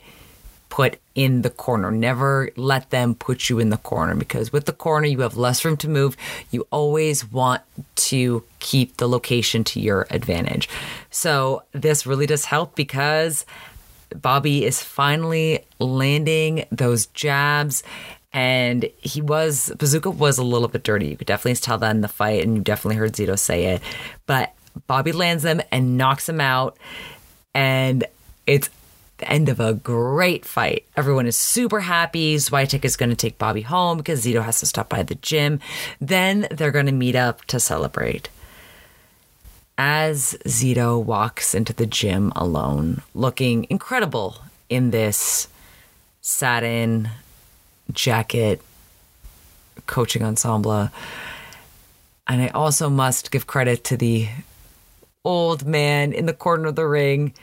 [0.69, 1.91] put in the corner.
[1.93, 5.65] Never let them put you in the corner because with the corner, you have less
[5.65, 6.17] room to move.
[6.51, 7.63] You always want
[7.97, 10.69] to keep the location to your advantage.
[11.11, 13.47] So, this really does help because
[14.11, 17.83] Bobby is finally landing those jabs.
[18.33, 21.07] And he was, Bazooka was a little bit dirty.
[21.09, 23.83] You could definitely tell that in the fight, and you definitely heard Zito say it.
[24.27, 24.53] But
[24.87, 26.77] Bobby lands them and knocks him out.
[27.55, 28.05] And
[28.47, 28.69] it's
[29.17, 30.85] the end of a great fight.
[30.97, 32.37] Everyone is super happy.
[32.37, 35.61] Switek is going to take Bobby home because Zito has to stop by the gym.
[35.99, 38.29] Then they're going to meet up to celebrate.
[39.79, 45.49] As Zito walks into the gym alone, looking incredible in this
[46.23, 47.11] satin
[47.93, 48.63] jacket
[49.87, 50.91] coaching ensemble.
[52.27, 54.29] And I also must give credit to the
[55.25, 57.35] old man in the corner of the ring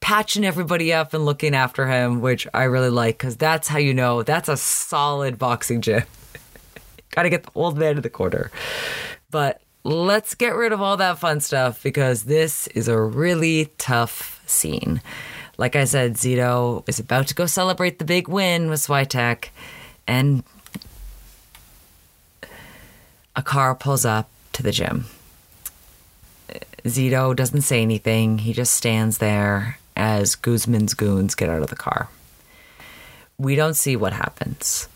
[0.00, 3.94] patching everybody up and looking after him, which I really like because that's how you
[3.94, 6.02] know that's a solid boxing gym.
[7.10, 8.50] Got to get the old man in the corner.
[9.30, 14.42] But let's get rid of all that fun stuff because this is a really tough
[14.46, 15.00] scene.
[15.58, 19.48] Like I said, Zito is about to go celebrate the big win with Switek,
[20.06, 20.42] and
[23.36, 25.06] a car pulls up to the gym.
[26.84, 28.38] Zito doesn't say anything.
[28.38, 32.08] He just stands there as Guzman's goons get out of the car.
[33.38, 34.88] We don't see what happens.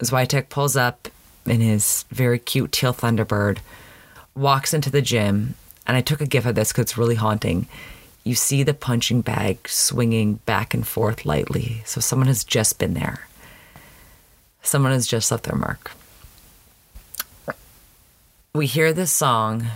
[0.00, 1.08] Switek pulls up
[1.50, 3.58] in his very cute teal Thunderbird,
[4.34, 5.54] walks into the gym,
[5.86, 7.66] and I took a gif of this because it's really haunting.
[8.24, 11.82] You see the punching bag swinging back and forth lightly.
[11.84, 13.26] So someone has just been there.
[14.62, 15.92] Someone has just left their mark.
[18.54, 19.66] We hear this song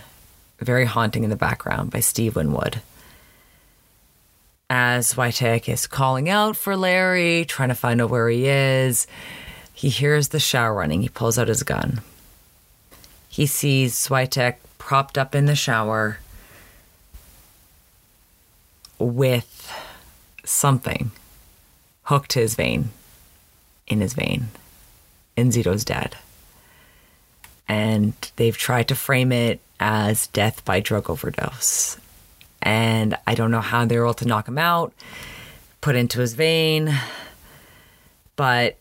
[0.60, 2.80] very haunting in the background by Steve Winwood.
[4.68, 9.06] As Switek is calling out for Larry, trying to find out where he is,
[9.72, 11.02] he hears the shower running.
[11.02, 12.00] He pulls out his gun.
[13.28, 16.18] He sees Switek propped up in the shower
[18.98, 19.72] with
[20.44, 21.10] something
[22.04, 22.90] hooked to his vein,
[23.86, 24.48] in his vein.
[25.36, 26.16] And Zito's dead.
[27.66, 31.96] And they've tried to frame it as death by drug overdose.
[32.60, 34.92] And I don't know how they were able to knock him out,
[35.80, 36.94] put into his vein.
[38.36, 38.76] But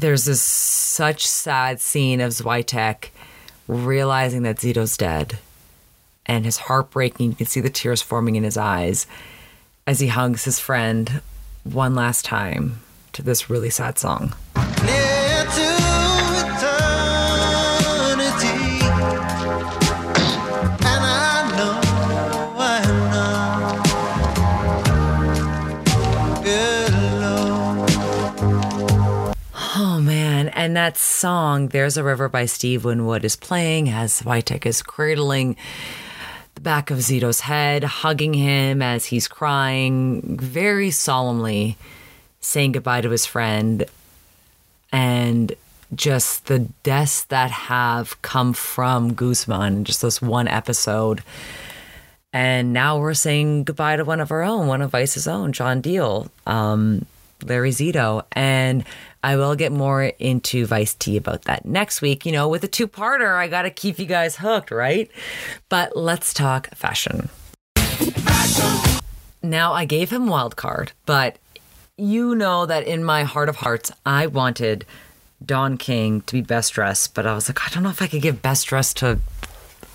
[0.00, 3.08] there's this such sad scene of Switek
[3.68, 5.38] realizing that Zito's dead
[6.26, 7.30] and his heart breaking.
[7.30, 9.06] You can see the tears forming in his eyes
[9.86, 11.20] as he hugs his friend
[11.64, 12.80] one last time
[13.12, 14.34] to this really sad song.
[14.56, 15.23] Oh
[30.64, 35.56] and that song, There's a River by Steve Winwood, is playing as Switek is cradling
[36.54, 41.76] the back of Zito's head, hugging him as he's crying, very solemnly
[42.40, 43.84] saying goodbye to his friend.
[44.90, 45.54] And
[45.94, 51.22] just the deaths that have come from Guzman, just this one episode.
[52.32, 55.82] And now we're saying goodbye to one of our own, one of Vice's own, John
[55.82, 57.04] Diehl, um,
[57.42, 58.24] Larry Zito.
[58.32, 58.84] And
[59.24, 62.26] I will get more into Vice T about that next week.
[62.26, 65.10] You know, with a two parter, I got to keep you guys hooked, right?
[65.70, 67.30] But let's talk fashion.
[69.42, 71.38] Now, I gave him wild card, but
[71.96, 74.84] you know that in my heart of hearts, I wanted
[75.44, 78.08] Don King to be best dressed, but I was like, I don't know if I
[78.08, 79.20] could give best dressed to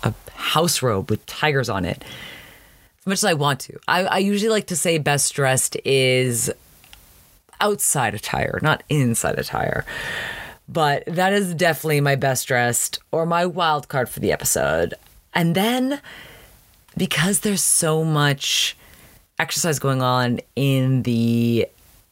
[0.02, 2.02] a house robe with tigers on it.
[2.98, 3.78] As much as I want to.
[3.86, 6.52] I, I usually like to say best dressed is
[7.60, 9.84] outside attire, not inside attire.
[10.68, 14.94] But that is definitely my best dressed or my wild card for the episode.
[15.34, 16.00] And then
[16.96, 18.76] because there's so much
[19.38, 21.66] exercise going on in the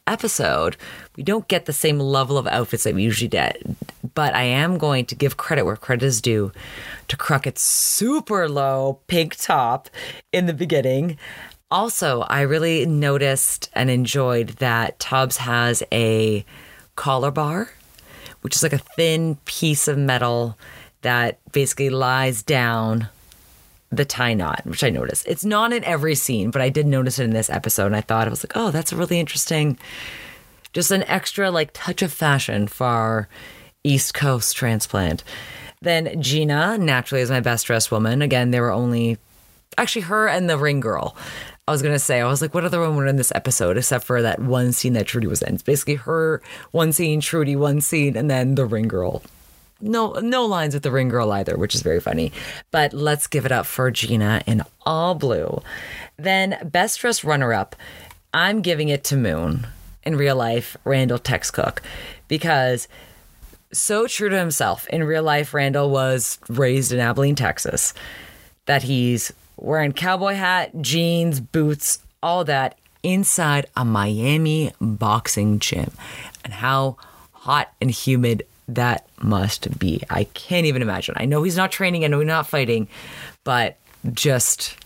[0.07, 0.75] episode,
[1.15, 3.61] we don't get the same level of outfits that we usually get.
[4.15, 6.51] But I am going to give credit where credit is due
[7.07, 9.89] to Crockett's super low pink top
[10.33, 11.17] in the beginning.
[11.71, 16.43] Also, I really noticed and enjoyed that Tubbs has a
[16.95, 17.71] collar bar,
[18.41, 20.57] which is like a thin piece of metal
[21.01, 23.07] that basically lies down
[23.91, 25.27] the tie knot, which I noticed.
[25.27, 27.87] It's not in every scene, but I did notice it in this episode.
[27.87, 29.77] And I thought, I was like, oh, that's a really interesting,
[30.73, 33.29] just an extra like touch of fashion for our
[33.83, 35.23] East Coast transplant.
[35.81, 38.21] Then Gina, naturally, is my best dressed woman.
[38.21, 39.17] Again, there were only
[39.77, 41.15] actually her and the ring girl.
[41.69, 44.23] I was gonna say, I was like, what other women in this episode except for
[44.23, 45.53] that one scene that Trudy was in?
[45.53, 46.41] It's basically her
[46.71, 49.21] one scene, Trudy one scene, and then the ring girl.
[49.79, 52.31] No, no lines with the ring girl either, which is very funny.
[52.71, 55.61] But let's give it up for Gina in all blue.
[56.17, 57.75] Then best dressed runner up,
[58.33, 59.67] I'm giving it to Moon
[60.01, 61.81] in real life, Randall Tex Cobb,
[62.27, 62.87] because
[63.71, 64.87] so true to himself.
[64.87, 67.93] In real life, Randall was raised in Abilene, Texas,
[68.65, 69.31] that he's
[69.61, 75.91] wearing cowboy hat, jeans, boots, all that inside a Miami boxing gym.
[76.43, 76.97] And how
[77.33, 80.01] hot and humid that must be.
[80.09, 81.15] I can't even imagine.
[81.17, 82.87] I know he's not training, I know he's not fighting,
[83.43, 83.77] but
[84.13, 84.77] just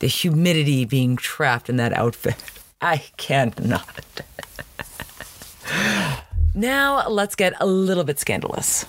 [0.00, 2.42] the humidity being trapped in that outfit.
[2.80, 4.22] I cannot.
[6.54, 8.84] now let's get a little bit scandalous.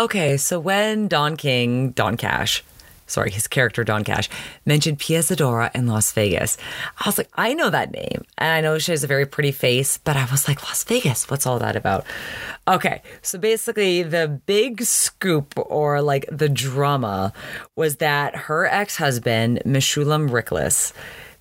[0.00, 2.64] Okay, so when Don King, Don Cash,
[3.06, 4.30] sorry, his character Don Cash,
[4.64, 6.56] mentioned Pia Zadora in Las Vegas,
[6.98, 8.24] I was like, I know that name.
[8.38, 11.28] And I know she has a very pretty face, but I was like, Las Vegas,
[11.28, 12.06] what's all that about?
[12.66, 17.34] Okay, so basically, the big scoop or like the drama
[17.76, 20.94] was that her ex husband, Meshulam Riklis,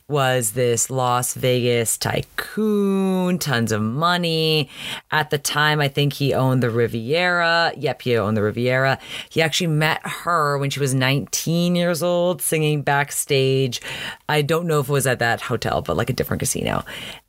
[0.10, 4.70] was this Las Vegas tycoon, tons of money.
[5.12, 7.72] At the time, I think he owned the Riviera.
[7.78, 8.98] Yep, he owned the Riviera.
[9.30, 13.82] He actually met her when she was 19 years old, singing backstage.
[14.28, 16.84] I don't know if it was at that hotel, but like a different casino.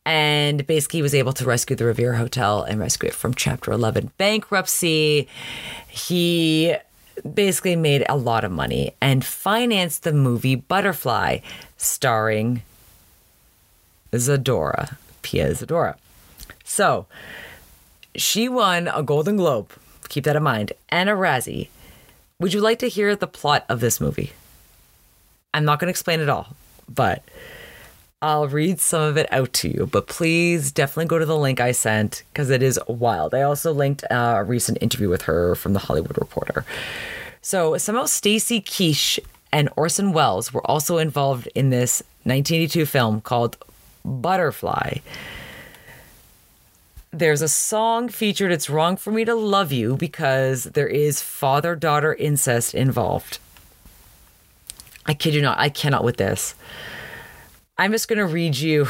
[0.07, 3.71] And basically, he was able to rescue the Riviera Hotel and rescue it from Chapter
[3.73, 5.29] 11 bankruptcy.
[5.89, 6.75] He
[7.35, 11.41] basically made a lot of money and financed the movie Butterfly,
[11.77, 12.63] starring
[14.13, 15.97] Zadora, Pia Zadora.
[16.65, 17.07] So
[18.15, 19.71] she won a Golden Globe.
[20.09, 21.69] Keep that in mind, and a Razzie.
[22.39, 24.33] Would you like to hear the plot of this movie?
[25.53, 26.57] I'm not going to explain it all,
[26.89, 27.23] but
[28.23, 29.87] I'll read some of it out to you.
[29.87, 33.35] But please definitely go to the link I sent because it is wild.
[33.35, 36.65] I also linked uh, a recent interview with her from the Hollywood Reporter.
[37.43, 39.19] So somehow Stacy Keach
[39.53, 43.57] and Orson Welles were also involved in this 1982 film called
[44.05, 44.99] Butterfly.
[47.13, 51.75] There's a song featured, It's Wrong for Me to Love You, because there is father
[51.75, 53.39] daughter incest involved.
[55.07, 56.55] I kid you not, I cannot with this.
[57.77, 58.87] I'm just going to read you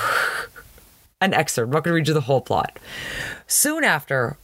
[1.20, 1.68] an excerpt.
[1.68, 2.78] I'm not going to read you the whole plot.
[3.46, 4.36] Soon after,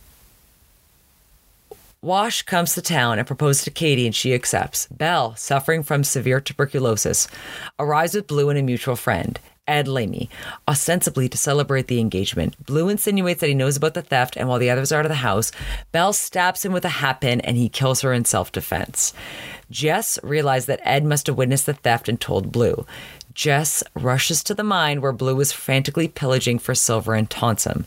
[2.01, 4.87] Wash comes to town and proposes to Katie, and she accepts.
[4.87, 7.27] Belle, suffering from severe tuberculosis,
[7.79, 9.41] arrives with Blue and a mutual friend.
[9.67, 10.31] Ed Lamy,
[10.69, 12.65] ostensibly to celebrate the engagement.
[12.65, 15.11] Blue insinuates that he knows about the theft, and while the others are out of
[15.11, 15.53] the house,
[15.93, 19.13] Belle stabs him with a hat pin and he kills her in self defense.
[19.71, 22.87] Jess realizes that Ed must have witnessed the theft and told Blue.
[23.35, 27.85] Jess rushes to the mine where Blue is frantically pillaging for silver and taunts him.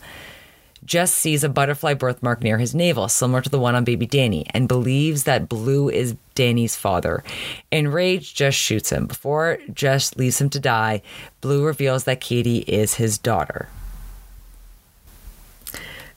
[0.90, 4.48] Jess sees a butterfly birthmark near his navel, similar to the one on baby Danny,
[4.56, 7.24] and believes that Blue is Danny's father.
[7.72, 9.06] Enraged, Jess shoots him.
[9.06, 11.04] Before Jess leaves him to die,
[11.42, 13.70] Blue reveals that Katie is his daughter.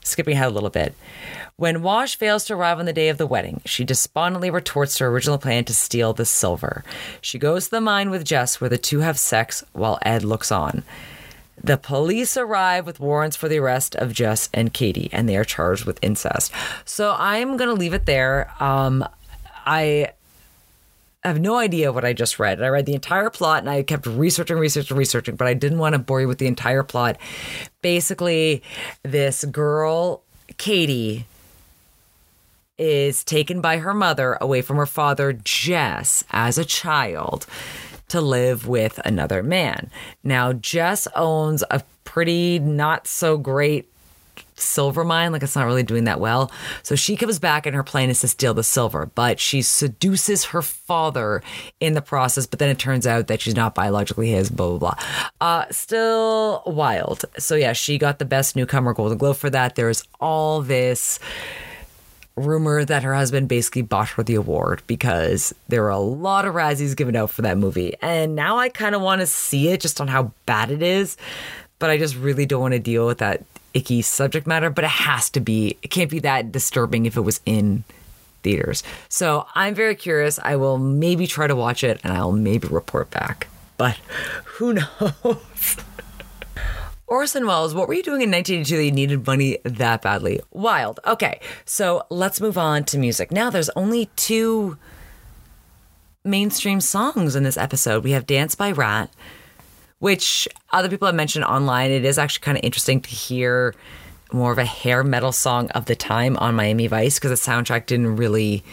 [0.01, 0.95] Skipping ahead a little bit.
[1.55, 5.03] When Wash fails to arrive on the day of the wedding, she despondently retorts to
[5.03, 6.83] her original plan to steal the silver.
[7.21, 10.51] She goes to the mine with Jess, where the two have sex while Ed looks
[10.51, 10.83] on.
[11.63, 15.45] The police arrive with warrants for the arrest of Jess and Katie, and they are
[15.45, 16.51] charged with incest.
[16.83, 18.51] So I'm going to leave it there.
[18.59, 19.07] Um,
[19.65, 20.11] I
[21.23, 22.61] have no idea what I just read.
[22.61, 25.93] I read the entire plot and I kept researching, researching, researching, but I didn't want
[25.93, 27.17] to bore you with the entire plot.
[27.81, 28.61] Basically,
[29.03, 30.21] this girl,
[30.57, 31.25] Katie,
[32.77, 37.45] is taken by her mother away from her father, Jess, as a child
[38.13, 39.89] to live with another man.
[40.23, 43.89] Now, Jess owns a pretty not so great
[44.53, 45.31] silver mine.
[45.31, 46.51] Like it's not really doing that well.
[46.83, 50.45] So she comes back and her plan is to steal the silver, but she seduces
[50.45, 51.41] her father
[51.79, 52.45] in the process.
[52.45, 55.05] But then it turns out that she's not biologically his, blah, blah, blah.
[55.41, 57.25] Uh, still wild.
[57.39, 59.73] So yeah, she got the best newcomer Golden Globe for that.
[59.73, 61.17] There's all this
[62.35, 66.55] rumor that her husband basically bought her the award because there were a lot of
[66.55, 67.95] Razzies given out for that movie.
[68.01, 71.17] And now I kind of want to see it just on how bad it is.
[71.79, 74.69] But I just really don't want to deal with that icky subject matter.
[74.69, 77.83] But it has to be, it can't be that disturbing if it was in
[78.41, 78.83] theaters.
[79.09, 80.39] So I'm very curious.
[80.39, 83.47] I will maybe try to watch it and I'll maybe report back.
[83.77, 83.97] But
[84.45, 85.77] who knows?
[87.07, 90.39] Orson Welles, what were you doing in 1982 that you needed money that badly?
[90.51, 90.99] Wild.
[91.05, 93.31] Okay, so let's move on to music.
[93.31, 94.77] Now, there's only two
[96.23, 98.03] mainstream songs in this episode.
[98.03, 99.11] We have Dance by Ratt,
[99.99, 101.91] which other people have mentioned online.
[101.91, 103.75] It is actually kind of interesting to hear
[104.31, 107.85] more of a hair metal song of the time on Miami Vice because the soundtrack
[107.85, 108.63] didn't really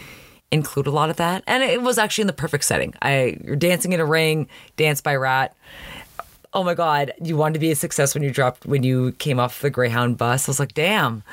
[0.51, 1.43] include a lot of that.
[1.47, 2.93] And it was actually in the perfect setting.
[3.01, 5.55] I you're dancing in a ring, Dance by Ratt.
[6.53, 9.39] Oh my god, you wanted to be a success when you dropped when you came
[9.39, 10.47] off the Greyhound bus.
[10.47, 11.23] I was like, damn,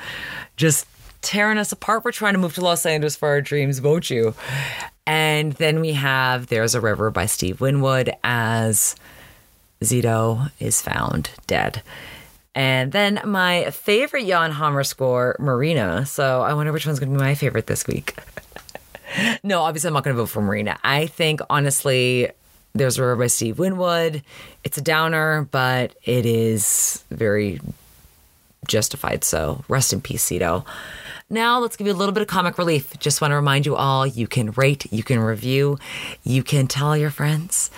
[0.55, 0.87] just
[1.21, 2.05] tearing us apart.
[2.05, 4.33] We're trying to move to Los Angeles for our dreams, won't you?
[5.05, 8.95] And then we have There's a River by Steve Winwood as
[9.81, 11.81] Zito is found dead.
[12.55, 16.05] And then my favorite Jan Hammer score, Marina.
[16.05, 18.15] So I wonder which one's going to be my favorite this week.
[19.43, 20.77] no, obviously I'm not going to vote for Marina.
[20.83, 22.29] I think honestly,
[22.73, 24.23] there's a river by Steve Winwood.
[24.63, 27.59] It's a downer, but it is very
[28.67, 29.23] justified.
[29.23, 30.65] So rest in peace, Zito.
[31.29, 32.97] Now let's give you a little bit of comic relief.
[32.99, 35.77] Just want to remind you all you can rate, you can review,
[36.23, 37.69] you can tell your friends.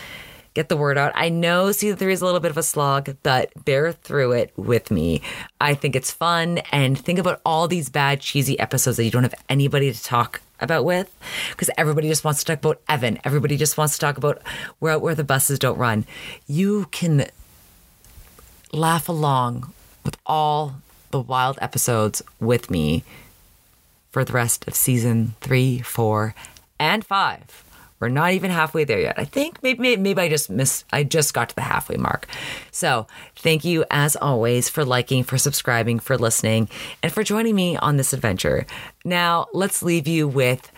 [0.53, 1.13] Get the word out.
[1.15, 4.51] I know season three is a little bit of a slog, but bear through it
[4.57, 5.21] with me.
[5.61, 6.57] I think it's fun.
[6.71, 10.41] And think about all these bad, cheesy episodes that you don't have anybody to talk
[10.59, 11.09] about with
[11.51, 13.19] because everybody just wants to talk about Evan.
[13.23, 14.41] Everybody just wants to talk about
[14.79, 16.05] where where the buses don't run.
[16.47, 17.27] You can
[18.73, 19.73] laugh along
[20.03, 20.75] with all
[21.11, 23.03] the wild episodes with me
[24.11, 26.35] for the rest of season three, four,
[26.79, 27.63] and five.
[28.01, 29.13] We're not even halfway there yet.
[29.17, 30.85] I think maybe, maybe maybe I just missed.
[30.91, 32.27] I just got to the halfway mark.
[32.71, 36.67] So thank you as always for liking, for subscribing, for listening,
[37.03, 38.65] and for joining me on this adventure.
[39.05, 40.71] Now let's leave you with.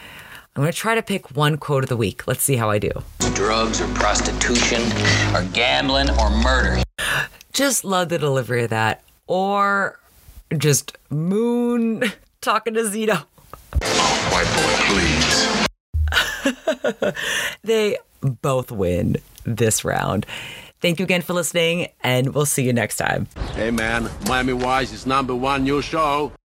[0.56, 2.28] I'm going to try to pick one quote of the week.
[2.28, 2.92] Let's see how I do.
[3.34, 4.84] Drugs or prostitution
[5.34, 6.84] or gambling or murder.
[7.54, 9.02] Just love the delivery of that.
[9.26, 9.98] Or
[10.56, 12.04] just Moon
[12.42, 13.24] talking to Zito.
[14.32, 15.63] White boy, please.
[17.64, 20.26] they both win this round.
[20.82, 23.28] Thank you again for listening, and we'll see you next time.
[23.54, 26.34] Hey man, Miami Wise is number one new show.